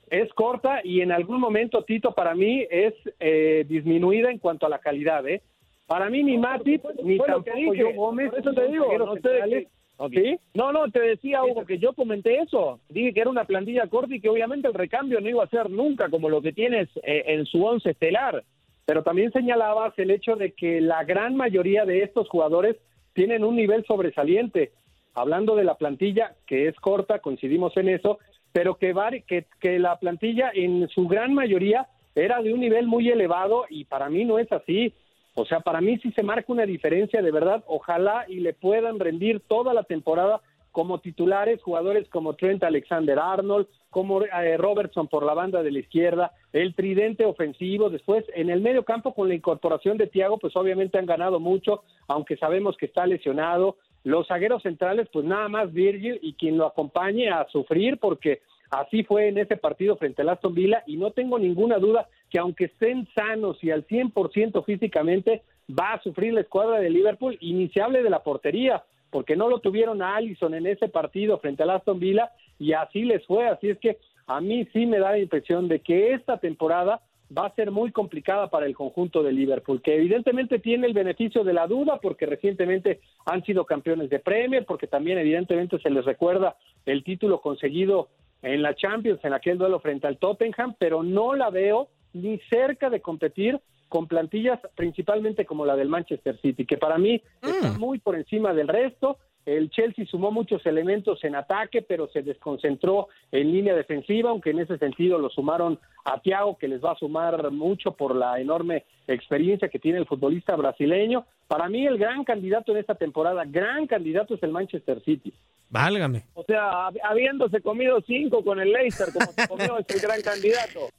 Es 0.10 0.32
corta 0.34 0.82
y 0.84 1.02
en 1.02 1.12
algún 1.12 1.40
momento, 1.40 1.84
Tito, 1.84 2.14
para 2.14 2.36
mí 2.36 2.66
es 2.70 2.94
eh, 3.20 3.66
disminuida 3.68 4.30
en 4.30 4.38
cuanto 4.38 4.66
a 4.66 4.70
la 4.70 4.80
calidad, 4.80 5.28
¿eh? 5.28 5.42
Para 5.88 6.10
mí 6.10 6.24
ni 6.24 6.38
Matip, 6.38 6.84
ni 7.04 7.18
tampoco 7.18 7.74
yo 7.74 7.94
Gómez, 7.94 8.32
eso 8.38 8.54
te 8.54 8.68
digo, 8.68 8.98
no 8.98 9.16
sé, 9.16 9.68
¿Sí? 10.10 10.38
No, 10.54 10.72
no, 10.72 10.90
te 10.90 11.00
decía, 11.00 11.44
Hugo, 11.44 11.66
que 11.66 11.78
yo 11.80 11.94
comenté 11.94 12.40
eso. 12.40 12.80
Dije 12.90 13.14
que 13.14 13.22
era 13.22 13.30
una 13.30 13.46
plantilla 13.46 13.88
corta 13.88 14.16
y 14.16 14.20
que 14.20 14.30
obviamente 14.30 14.68
el 14.68 14.74
recambio 14.74 15.22
no 15.22 15.30
iba 15.30 15.44
a 15.44 15.50
ser 15.50 15.70
nunca 15.70 16.10
como 16.10 16.30
lo 16.30 16.42
que 16.42 16.54
tienes 16.54 16.90
eh, 17.04 17.24
en 17.28 17.46
su 17.46 17.64
once 17.64 17.92
estelar. 17.92 18.44
Pero 18.86 19.04
también 19.04 19.32
señalabas 19.32 19.98
el 19.98 20.12
hecho 20.12 20.36
de 20.36 20.52
que 20.52 20.82
la 20.82 21.04
gran 21.04 21.36
mayoría 21.36 21.86
de 21.86 22.04
estos 22.04 22.28
jugadores 22.30 22.76
tienen 23.14 23.44
un 23.44 23.56
nivel 23.56 23.86
sobresaliente. 23.86 24.72
Hablando 25.14 25.56
de 25.56 25.64
la 25.64 25.76
plantilla, 25.76 26.36
que 26.48 26.68
es 26.68 26.76
corta, 26.78 27.20
coincidimos 27.20 27.78
en 27.78 27.90
eso, 27.90 28.20
pero 28.52 28.76
que, 28.76 28.94
que, 29.28 29.46
que 29.60 29.80
la 29.80 30.00
plantilla 30.00 30.52
en 30.54 30.88
su 30.90 31.08
gran 31.08 31.34
mayoría 31.34 31.88
era 32.16 32.42
de 32.42 32.54
un 32.54 32.60
nivel 32.60 32.88
muy 32.88 33.10
elevado 33.10 33.66
y 33.70 33.86
para 33.86 34.10
mí 34.10 34.26
no 34.26 34.40
es 34.40 34.52
así. 34.52 34.94
O 35.36 35.46
sea, 35.46 35.62
para 35.62 35.82
mí 35.82 35.98
sí 36.00 36.12
se 36.12 36.24
marca 36.24 36.52
una 36.52 36.66
diferencia 36.66 37.22
de 37.22 37.32
verdad. 37.32 37.64
Ojalá 37.68 38.26
y 38.28 38.40
le 38.40 38.54
puedan 38.54 39.00
rendir 39.00 39.42
toda 39.48 39.74
la 39.74 39.84
temporada 39.84 40.42
como 40.74 41.00
titulares 41.00 41.62
jugadores 41.62 42.10
como 42.10 42.34
Trent 42.34 42.64
Alexander 42.64 43.20
Arnold, 43.20 43.68
como 43.92 44.24
eh, 44.24 44.58
Robertson 44.58 45.08
por 45.08 45.24
la 45.24 45.36
banda 45.36 45.62
de 45.62 45.72
la 45.72 45.80
izquierda, 45.80 46.32
el 46.52 46.74
tridente 46.74 47.26
ofensivo. 47.26 47.92
Después, 47.92 48.26
en 48.34 48.50
el 48.50 48.60
medio 48.60 48.84
campo, 48.84 49.14
con 49.14 49.28
la 49.28 49.36
incorporación 49.36 49.98
de 49.98 50.08
Thiago, 50.08 50.40
pues 50.40 50.56
obviamente 50.56 50.98
han 50.98 51.06
ganado 51.06 51.40
mucho, 51.40 51.84
aunque 52.08 52.38
sabemos 52.38 52.76
que 52.76 52.88
está 52.88 53.06
lesionado. 53.06 53.78
Los 54.04 54.28
zagueros 54.28 54.64
centrales, 54.64 55.08
pues 55.14 55.26
nada 55.26 55.48
más 55.48 55.72
Virgil 55.72 56.20
y 56.24 56.34
quien 56.34 56.58
lo 56.58 56.66
acompañe 56.66 57.30
a 57.30 57.48
sufrir, 57.50 58.00
porque 58.00 58.42
Así 58.74 59.04
fue 59.04 59.28
en 59.28 59.38
ese 59.38 59.56
partido 59.56 59.98
frente 59.98 60.24
al 60.24 60.30
Aston 60.30 60.56
Villa 60.56 60.84
y 60.88 60.98
no 60.98 61.12
tengo 61.12 61.38
ninguna 61.38 61.78
duda 61.78 62.08
que 62.34 62.40
aunque 62.40 62.66
estén 62.66 63.08
sanos 63.14 63.64
y 63.64 63.70
al 63.70 63.86
100% 63.86 64.66
físicamente, 64.66 65.44
va 65.70 65.94
a 65.94 66.02
sufrir 66.02 66.34
la 66.34 66.42
escuadra 66.42 66.80
de 66.80 66.90
Liverpool 66.90 67.38
iniciable 67.42 68.02
de 68.02 68.10
la 68.10 68.24
portería, 68.24 68.84
porque 69.12 69.36
no 69.36 69.50
lo 69.50 69.60
tuvieron 69.60 70.02
a 70.02 70.16
Allison 70.16 70.56
en 70.56 70.66
ese 70.66 70.90
partido 70.90 71.38
frente 71.38 71.62
al 71.62 71.70
Aston 71.70 72.00
Villa 72.00 72.32
y 72.58 72.74
así 72.74 73.04
les 73.04 73.24
fue. 73.28 73.48
Así 73.48 73.70
es 73.70 73.78
que 73.78 74.00
a 74.26 74.42
mí 74.42 74.66
sí 74.74 74.88
me 74.88 74.98
da 74.98 75.12
la 75.12 75.20
impresión 75.20 75.68
de 75.68 75.82
que 75.82 76.14
esta 76.14 76.40
temporada 76.40 77.02
va 77.38 77.46
a 77.46 77.54
ser 77.54 77.70
muy 77.70 77.92
complicada 77.92 78.50
para 78.50 78.66
el 78.66 78.76
conjunto 78.76 79.22
de 79.22 79.32
Liverpool, 79.32 79.84
que 79.84 79.96
evidentemente 79.96 80.58
tiene 80.58 80.88
el 80.88 80.94
beneficio 80.94 81.44
de 81.44 81.54
la 81.54 81.68
duda 81.68 82.00
porque 82.02 82.26
recientemente 82.26 83.02
han 83.28 83.44
sido 83.44 83.64
campeones 83.66 84.10
de 84.10 84.18
Premier, 84.18 84.66
porque 84.66 84.88
también 84.88 85.20
evidentemente 85.20 85.78
se 85.78 85.92
les 85.92 86.04
recuerda 86.04 86.56
el 86.88 87.04
título 87.04 87.42
conseguido 87.42 88.08
en 88.42 88.64
la 88.64 88.74
Champions, 88.74 89.24
en 89.24 89.34
aquel 89.34 89.60
duelo 89.60 89.80
frente 89.80 90.08
al 90.08 90.18
Tottenham, 90.18 90.74
pero 90.80 91.04
no 91.04 91.36
la 91.36 91.52
veo 91.52 91.90
ni 92.14 92.40
cerca 92.50 92.90
de 92.90 93.02
competir 93.02 93.60
con 93.90 94.08
plantillas 94.08 94.60
principalmente 94.76 95.46
como 95.46 95.66
la 95.66 95.76
del 95.76 95.88
Manchester 95.88 96.40
City, 96.42 96.66
que 96.66 96.78
para 96.78 96.98
mí 96.98 97.22
está 97.42 97.74
mm. 97.74 97.80
muy 97.80 98.00
por 98.00 98.16
encima 98.16 98.54
del 98.54 98.68
resto. 98.68 99.18
El 99.46 99.70
Chelsea 99.70 100.06
sumó 100.06 100.32
muchos 100.32 100.66
elementos 100.66 101.24
en 101.24 101.36
ataque, 101.36 101.82
pero 101.82 102.08
se 102.08 102.22
desconcentró 102.22 103.10
en 103.32 103.52
línea 103.52 103.76
defensiva, 103.76 104.30
aunque 104.30 104.52
en 104.52 104.60
ese 104.60 104.78
sentido 104.78 105.20
lo 105.20 105.30
sumaron 105.30 105.78
a 106.06 106.20
Thiago, 106.22 106.58
que 106.58 106.70
les 106.70 106.84
va 106.84 106.94
a 106.94 106.98
sumar 106.98 107.52
mucho 107.52 107.92
por 107.92 108.16
la 108.16 108.40
enorme 108.40 108.86
experiencia 109.08 109.68
que 109.68 109.80
tiene 109.80 110.00
el 110.00 110.08
futbolista 110.08 110.56
brasileño. 110.56 111.26
Para 111.48 111.68
mí 111.70 111.86
el 111.86 111.98
gran 111.98 112.24
candidato 112.24 112.72
en 112.72 112.80
esta 112.80 112.96
temporada, 112.96 113.44
gran 113.46 113.86
candidato 113.86 114.34
es 114.34 114.42
el 114.42 114.52
Manchester 114.52 115.02
City. 115.02 115.34
Válgame. 115.70 116.24
O 116.36 116.44
sea, 116.44 116.88
habiéndose 117.04 117.62
comido 117.62 118.00
cinco 118.02 118.44
con 118.44 118.60
el 118.60 118.72
Leicester, 118.72 119.10
como 119.12 119.32
se 119.34 119.48
comió, 119.48 119.78
es 119.78 119.90
el 119.90 120.02
gran 120.02 120.22
candidato. 120.22 120.90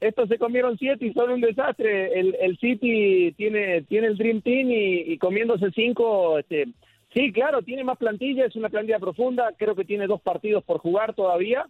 Estos 0.00 0.28
se 0.28 0.38
comieron 0.38 0.78
siete 0.78 1.06
y 1.06 1.12
son 1.12 1.30
un 1.30 1.40
desastre. 1.40 2.18
El, 2.18 2.36
el 2.40 2.58
City 2.58 3.32
tiene, 3.36 3.82
tiene 3.82 4.08
el 4.08 4.16
Dream 4.16 4.42
Team 4.42 4.68
y, 4.70 5.18
comiéndose 5.18 5.70
cinco, 5.72 6.38
este, 6.38 6.68
sí, 7.12 7.32
claro, 7.32 7.62
tiene 7.62 7.84
más 7.84 7.98
plantilla, 7.98 8.44
es 8.46 8.54
una 8.56 8.68
plantilla 8.68 8.98
profunda, 8.98 9.52
creo 9.56 9.74
que 9.74 9.84
tiene 9.84 10.06
dos 10.06 10.20
partidos 10.20 10.62
por 10.62 10.78
jugar 10.78 11.14
todavía, 11.14 11.66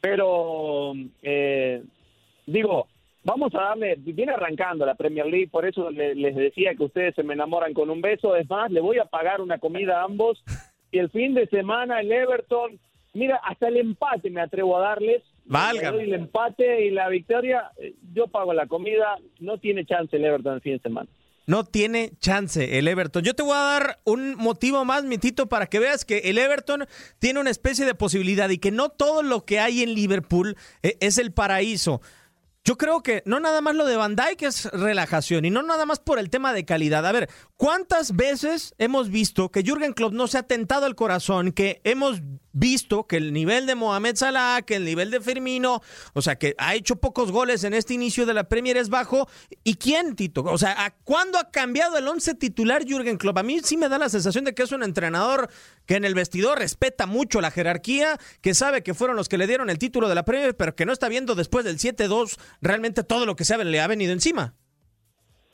pero 0.00 0.94
eh, 1.22 1.82
digo, 2.46 2.88
vamos 3.22 3.54
a 3.54 3.62
darle, 3.62 3.94
viene 3.98 4.32
arrancando 4.32 4.84
la 4.84 4.96
Premier 4.96 5.26
League, 5.26 5.48
por 5.48 5.64
eso 5.64 5.90
les 5.90 6.34
decía 6.34 6.74
que 6.74 6.84
ustedes 6.84 7.14
se 7.14 7.22
me 7.22 7.34
enamoran 7.34 7.74
con 7.74 7.90
un 7.90 8.00
beso, 8.00 8.34
es 8.34 8.50
más, 8.50 8.70
le 8.72 8.80
voy 8.80 8.98
a 8.98 9.04
pagar 9.04 9.40
una 9.40 9.58
comida 9.58 10.00
a 10.00 10.04
ambos 10.04 10.42
y 10.90 10.98
el 10.98 11.10
fin 11.10 11.34
de 11.34 11.46
semana 11.46 12.00
el 12.00 12.10
Everton, 12.10 12.78
mira, 13.14 13.40
hasta 13.44 13.68
el 13.68 13.76
empate 13.76 14.30
me 14.30 14.40
atrevo 14.40 14.76
a 14.76 14.80
darles. 14.80 15.22
Valga. 15.52 15.90
El 15.90 16.14
empate 16.14 16.86
y 16.86 16.90
la 16.90 17.08
victoria, 17.08 17.70
yo 18.12 18.26
pago 18.28 18.54
la 18.54 18.66
comida, 18.66 19.16
no 19.40 19.58
tiene 19.58 19.84
chance 19.84 20.16
el 20.16 20.24
Everton 20.24 20.54
el 20.54 20.60
fin 20.62 20.72
de 20.74 20.78
semana. 20.80 21.08
No 21.46 21.64
tiene 21.64 22.12
chance 22.20 22.78
el 22.78 22.86
Everton. 22.86 23.24
Yo 23.24 23.34
te 23.34 23.42
voy 23.42 23.56
a 23.56 23.78
dar 23.78 24.00
un 24.04 24.36
motivo 24.36 24.84
más, 24.84 25.04
Mitito, 25.04 25.48
para 25.48 25.66
que 25.66 25.80
veas 25.80 26.04
que 26.04 26.18
el 26.18 26.38
Everton 26.38 26.86
tiene 27.18 27.40
una 27.40 27.50
especie 27.50 27.84
de 27.84 27.94
posibilidad 27.94 28.48
y 28.48 28.58
que 28.58 28.70
no 28.70 28.90
todo 28.90 29.22
lo 29.22 29.44
que 29.44 29.58
hay 29.58 29.82
en 29.82 29.94
Liverpool 29.94 30.56
eh, 30.82 30.96
es 31.00 31.18
el 31.18 31.32
paraíso. 31.32 32.00
Yo 32.64 32.76
creo 32.76 33.02
que 33.02 33.24
no 33.26 33.40
nada 33.40 33.60
más 33.60 33.74
lo 33.74 33.86
de 33.86 33.96
Van 33.96 34.14
Dijk 34.14 34.42
es 34.42 34.66
relajación 34.66 35.44
y 35.44 35.50
no 35.50 35.64
nada 35.64 35.84
más 35.84 35.98
por 35.98 36.20
el 36.20 36.30
tema 36.30 36.52
de 36.52 36.64
calidad. 36.64 37.04
A 37.04 37.10
ver, 37.10 37.28
¿cuántas 37.56 38.14
veces 38.14 38.72
hemos 38.78 39.10
visto 39.10 39.50
que 39.50 39.64
Jürgen 39.64 39.94
Klopp 39.94 40.12
no 40.12 40.28
se 40.28 40.38
ha 40.38 40.44
tentado 40.44 40.86
el 40.86 40.94
corazón, 40.94 41.50
que 41.50 41.80
hemos 41.82 42.22
visto 42.52 43.06
que 43.06 43.16
el 43.16 43.32
nivel 43.32 43.66
de 43.66 43.74
Mohamed 43.74 44.16
Salah, 44.16 44.62
que 44.62 44.76
el 44.76 44.84
nivel 44.84 45.10
de 45.10 45.20
Firmino, 45.20 45.80
o 46.12 46.22
sea, 46.22 46.36
que 46.36 46.54
ha 46.58 46.74
hecho 46.74 46.96
pocos 46.96 47.32
goles 47.32 47.64
en 47.64 47.74
este 47.74 47.94
inicio 47.94 48.26
de 48.26 48.34
la 48.34 48.48
Premier 48.48 48.76
es 48.76 48.88
bajo. 48.88 49.28
¿Y 49.64 49.74
quién, 49.74 50.16
Tito? 50.16 50.42
O 50.44 50.58
sea, 50.58 50.84
¿a 50.84 50.90
¿cuándo 50.90 51.38
ha 51.38 51.50
cambiado 51.50 51.96
el 51.96 52.06
once 52.06 52.34
titular 52.34 52.84
Jürgen 52.84 53.16
Klopp? 53.16 53.38
A 53.38 53.42
mí 53.42 53.60
sí 53.60 53.76
me 53.76 53.88
da 53.88 53.98
la 53.98 54.08
sensación 54.08 54.44
de 54.44 54.54
que 54.54 54.62
es 54.62 54.72
un 54.72 54.82
entrenador 54.82 55.48
que 55.86 55.96
en 55.96 56.04
el 56.04 56.14
vestidor 56.14 56.58
respeta 56.58 57.06
mucho 57.06 57.40
la 57.40 57.50
jerarquía, 57.50 58.18
que 58.40 58.54
sabe 58.54 58.82
que 58.82 58.94
fueron 58.94 59.16
los 59.16 59.28
que 59.28 59.38
le 59.38 59.46
dieron 59.46 59.70
el 59.70 59.78
título 59.78 60.08
de 60.08 60.14
la 60.14 60.24
Premier, 60.24 60.56
pero 60.56 60.74
que 60.74 60.86
no 60.86 60.92
está 60.92 61.08
viendo 61.08 61.34
después 61.34 61.64
del 61.64 61.78
7-2 61.78 62.38
realmente 62.60 63.02
todo 63.04 63.26
lo 63.26 63.36
que 63.36 63.44
se 63.44 63.62
le 63.62 63.80
ha 63.80 63.86
venido 63.86 64.12
encima. 64.12 64.54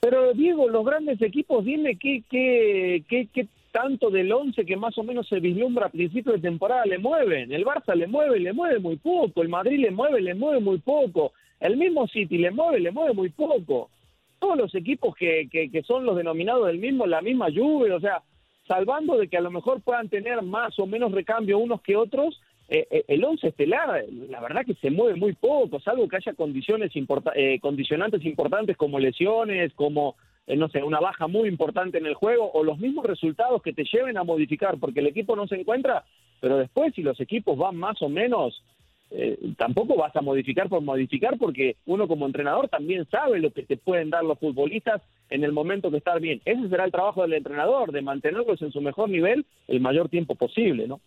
Pero 0.00 0.32
Diego, 0.32 0.68
los 0.68 0.84
grandes 0.84 1.20
equipos, 1.20 1.64
dime 1.64 1.98
qué, 1.98 2.22
qué, 2.30 3.04
qué, 3.08 3.28
qué 3.32 3.48
tanto 3.70 4.10
del 4.10 4.32
11 4.32 4.64
que 4.64 4.76
más 4.76 4.96
o 4.98 5.02
menos 5.02 5.28
se 5.28 5.40
vislumbra 5.40 5.86
a 5.86 5.90
principio 5.90 6.32
de 6.32 6.38
temporada 6.38 6.86
le 6.86 6.98
mueven. 6.98 7.52
El 7.52 7.64
Barça 7.64 7.94
le 7.94 8.06
mueve, 8.06 8.40
le 8.40 8.52
mueve 8.52 8.78
muy 8.78 8.96
poco. 8.96 9.42
El 9.42 9.48
Madrid 9.48 9.80
le 9.80 9.90
mueve, 9.90 10.20
le 10.20 10.34
mueve 10.34 10.60
muy 10.60 10.78
poco. 10.78 11.32
El 11.60 11.76
mismo 11.76 12.06
City 12.06 12.38
le 12.38 12.50
mueve, 12.50 12.80
le 12.80 12.90
mueve 12.90 13.14
muy 13.14 13.30
poco. 13.30 13.90
Todos 14.38 14.56
los 14.56 14.74
equipos 14.74 15.16
que, 15.16 15.48
que, 15.50 15.70
que 15.70 15.82
son 15.82 16.04
los 16.04 16.16
denominados 16.16 16.66
del 16.66 16.78
mismo, 16.78 17.06
la 17.06 17.20
misma 17.20 17.48
lluvia, 17.48 17.96
o 17.96 18.00
sea, 18.00 18.22
salvando 18.68 19.16
de 19.16 19.28
que 19.28 19.36
a 19.36 19.40
lo 19.40 19.50
mejor 19.50 19.80
puedan 19.80 20.08
tener 20.08 20.42
más 20.42 20.78
o 20.78 20.86
menos 20.86 21.10
recambio 21.10 21.58
unos 21.58 21.80
que 21.80 21.96
otros, 21.96 22.40
eh, 22.68 22.86
eh, 22.90 23.04
el 23.08 23.24
11 23.24 23.48
estelar, 23.48 24.04
la 24.28 24.40
verdad 24.40 24.64
que 24.64 24.74
se 24.74 24.90
mueve 24.90 25.18
muy 25.18 25.32
poco, 25.32 25.80
salvo 25.80 26.06
que 26.06 26.16
haya 26.16 26.34
condiciones 26.34 26.92
eh, 27.34 27.58
condicionantes 27.60 28.24
importantes 28.26 28.76
como 28.76 28.98
lesiones, 29.00 29.72
como 29.72 30.16
no 30.56 30.68
sé, 30.68 30.82
una 30.82 31.00
baja 31.00 31.26
muy 31.26 31.48
importante 31.48 31.98
en 31.98 32.06
el 32.06 32.14
juego 32.14 32.50
o 32.52 32.64
los 32.64 32.78
mismos 32.78 33.04
resultados 33.04 33.62
que 33.62 33.72
te 33.72 33.84
lleven 33.84 34.16
a 34.16 34.24
modificar, 34.24 34.78
porque 34.78 35.00
el 35.00 35.06
equipo 35.06 35.36
no 35.36 35.46
se 35.46 35.56
encuentra, 35.56 36.04
pero 36.40 36.56
después 36.56 36.94
si 36.94 37.02
los 37.02 37.20
equipos 37.20 37.58
van 37.58 37.76
más 37.76 38.00
o 38.00 38.08
menos, 38.08 38.62
eh, 39.10 39.38
tampoco 39.56 39.96
vas 39.96 40.14
a 40.16 40.20
modificar 40.20 40.68
por 40.68 40.82
modificar, 40.82 41.38
porque 41.38 41.76
uno 41.86 42.06
como 42.08 42.26
entrenador 42.26 42.68
también 42.68 43.06
sabe 43.10 43.40
lo 43.40 43.50
que 43.50 43.62
te 43.62 43.76
pueden 43.76 44.10
dar 44.10 44.24
los 44.24 44.38
futbolistas 44.38 45.02
en 45.30 45.44
el 45.44 45.52
momento 45.52 45.90
que 45.90 45.98
están 45.98 46.20
bien. 46.20 46.40
Ese 46.44 46.68
será 46.68 46.84
el 46.84 46.92
trabajo 46.92 47.22
del 47.22 47.34
entrenador, 47.34 47.92
de 47.92 48.02
mantenerlos 48.02 48.60
en 48.62 48.72
su 48.72 48.80
mejor 48.80 49.08
nivel 49.08 49.46
el 49.66 49.80
mayor 49.80 50.08
tiempo 50.08 50.34
posible, 50.34 50.86
¿no? 50.86 51.00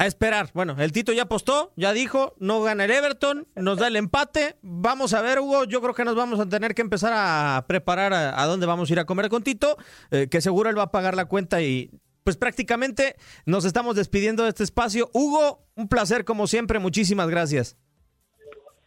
A 0.00 0.06
esperar. 0.06 0.48
Bueno, 0.54 0.76
el 0.78 0.92
Tito 0.92 1.12
ya 1.12 1.24
apostó, 1.24 1.72
ya 1.76 1.92
dijo, 1.92 2.32
no 2.38 2.62
gana 2.62 2.86
el 2.86 2.90
Everton, 2.90 3.46
nos 3.54 3.76
da 3.76 3.88
el 3.88 3.96
empate. 3.96 4.56
Vamos 4.62 5.12
a 5.12 5.20
ver, 5.20 5.40
Hugo, 5.40 5.64
yo 5.64 5.82
creo 5.82 5.92
que 5.92 6.06
nos 6.06 6.16
vamos 6.16 6.40
a 6.40 6.48
tener 6.48 6.74
que 6.74 6.80
empezar 6.80 7.12
a 7.14 7.66
preparar 7.68 8.14
a, 8.14 8.46
dónde 8.46 8.64
vamos 8.64 8.88
a 8.88 8.94
ir 8.94 8.98
a 8.98 9.04
comer 9.04 9.28
con 9.28 9.42
Tito, 9.42 9.76
eh, 10.10 10.28
que 10.30 10.40
seguro 10.40 10.70
él 10.70 10.78
va 10.78 10.84
a 10.84 10.90
pagar 10.90 11.16
la 11.16 11.26
cuenta 11.26 11.60
y 11.60 11.90
pues 12.24 12.38
prácticamente 12.38 13.16
nos 13.44 13.66
estamos 13.66 13.94
despidiendo 13.94 14.44
de 14.44 14.48
este 14.48 14.64
espacio. 14.64 15.10
Hugo, 15.12 15.66
un 15.76 15.86
placer 15.86 16.24
como 16.24 16.46
siempre, 16.46 16.78
muchísimas 16.78 17.28
gracias. 17.28 17.76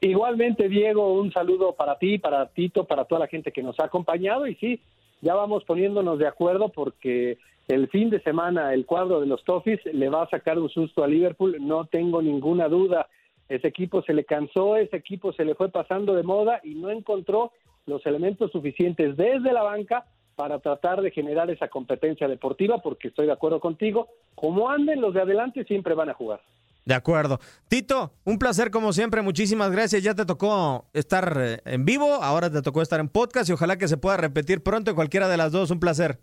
Igualmente, 0.01 0.67
Diego, 0.67 1.13
un 1.13 1.31
saludo 1.31 1.75
para 1.75 1.99
ti, 1.99 2.17
para 2.17 2.47
Tito, 2.47 2.85
para 2.85 3.05
toda 3.05 3.19
la 3.19 3.27
gente 3.27 3.51
que 3.51 3.61
nos 3.61 3.79
ha 3.79 3.85
acompañado 3.85 4.47
y 4.47 4.55
sí, 4.55 4.81
ya 5.21 5.35
vamos 5.35 5.63
poniéndonos 5.63 6.17
de 6.17 6.27
acuerdo 6.27 6.69
porque 6.69 7.37
el 7.67 7.87
fin 7.89 8.09
de 8.09 8.21
semana 8.21 8.73
el 8.73 8.85
cuadro 8.85 9.21
de 9.21 9.27
los 9.27 9.43
Toffees 9.43 9.79
le 9.85 10.09
va 10.09 10.23
a 10.23 10.29
sacar 10.29 10.59
un 10.59 10.69
susto 10.69 11.03
a 11.03 11.07
Liverpool, 11.07 11.57
no 11.61 11.85
tengo 11.85 12.21
ninguna 12.21 12.67
duda. 12.67 13.07
Ese 13.47 13.67
equipo 13.67 14.01
se 14.03 14.13
le 14.13 14.25
cansó, 14.25 14.75
ese 14.75 14.97
equipo 14.97 15.33
se 15.33 15.45
le 15.45 15.55
fue 15.55 15.69
pasando 15.69 16.13
de 16.13 16.23
moda 16.23 16.59
y 16.63 16.75
no 16.75 16.89
encontró 16.89 17.51
los 17.85 18.05
elementos 18.05 18.51
suficientes 18.51 19.15
desde 19.15 19.53
la 19.53 19.63
banca 19.63 20.05
para 20.35 20.59
tratar 20.59 21.01
de 21.01 21.11
generar 21.11 21.49
esa 21.51 21.67
competencia 21.67 22.27
deportiva, 22.27 22.79
porque 22.79 23.09
estoy 23.09 23.27
de 23.27 23.33
acuerdo 23.33 23.59
contigo, 23.59 24.07
como 24.35 24.69
anden 24.69 24.99
los 24.99 25.13
de 25.13 25.21
adelante 25.21 25.63
siempre 25.65 25.93
van 25.93 26.09
a 26.09 26.13
jugar. 26.13 26.41
De 26.85 26.93
acuerdo. 26.93 27.39
Tito, 27.69 28.11
un 28.25 28.39
placer 28.39 28.69
como 28.71 28.91
siempre, 28.91 29.21
muchísimas 29.21 29.71
gracias. 29.71 30.03
Ya 30.03 30.15
te 30.15 30.25
tocó 30.25 30.85
estar 30.93 31.37
eh, 31.39 31.59
en 31.65 31.85
vivo, 31.85 32.15
ahora 32.21 32.49
te 32.49 32.61
tocó 32.61 32.81
estar 32.81 32.99
en 32.99 33.07
podcast 33.07 33.49
y 33.49 33.53
ojalá 33.53 33.77
que 33.77 33.87
se 33.87 33.95
pueda 33.95 34.17
repetir 34.17 34.61
pronto 34.61 34.93
cualquiera 34.93 35.29
de 35.29 35.37
las 35.37 35.53
dos. 35.53 35.71
Un 35.71 35.79
placer. 35.79 36.19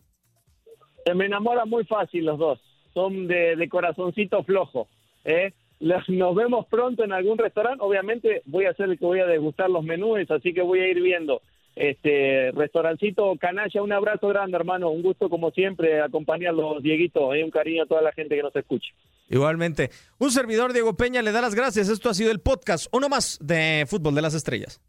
Se 1.05 1.15
me 1.15 1.27
enamora 1.27 1.65
muy 1.65 1.85
fácil 1.85 2.25
los 2.27 2.39
dos. 2.39 2.61
son 2.95 3.27
de, 3.27 3.57
de 3.57 3.69
corazoncito 3.69 4.43
flojo. 4.45 4.89
¿eh? 5.25 5.53
Nos 5.81 6.35
vemos 6.35 6.67
pronto 6.67 7.05
en 7.05 7.13
algún 7.13 7.39
restaurante. 7.39 7.83
Obviamente 7.83 8.43
voy 8.47 8.67
a 8.67 8.75
ser 8.75 8.91
el 8.91 8.99
que 8.99 9.05
voy 9.07 9.21
a 9.21 9.27
degustar 9.27 9.71
los 9.71 9.83
menús, 9.85 10.31
así 10.31 10.53
que 10.53 10.61
voy 10.63 10.81
a 10.81 10.89
ir 10.89 11.01
viendo. 11.01 11.41
Este 11.77 12.51
restaurancito 12.53 13.37
Canalla, 13.41 13.83
un 13.83 13.93
abrazo 13.93 14.29
grande, 14.29 14.57
hermano. 14.57 14.91
Un 14.91 15.03
gusto, 15.03 15.31
como 15.31 15.51
siempre, 15.53 16.01
acompañarlos, 16.03 16.83
Dieguito. 16.83 17.35
y 17.35 17.43
un 17.43 17.51
cariño 17.51 17.85
a 17.85 17.87
toda 17.87 18.03
la 18.03 18.13
gente 18.13 18.37
que 18.37 18.43
nos 18.43 18.55
escucha. 18.55 18.89
Igualmente. 19.29 19.91
Un 20.19 20.31
servidor, 20.33 20.73
Diego 20.73 20.97
Peña, 20.97 21.23
le 21.23 21.33
da 21.33 21.41
las 21.41 21.55
gracias. 21.55 21.89
Esto 21.89 22.11
ha 22.11 22.15
sido 22.15 22.31
el 22.33 22.41
podcast, 22.41 22.89
uno 22.93 23.09
más 23.09 23.39
de 23.41 23.85
Fútbol 23.89 24.15
de 24.17 24.23
las 24.23 24.35
Estrellas. 24.35 24.81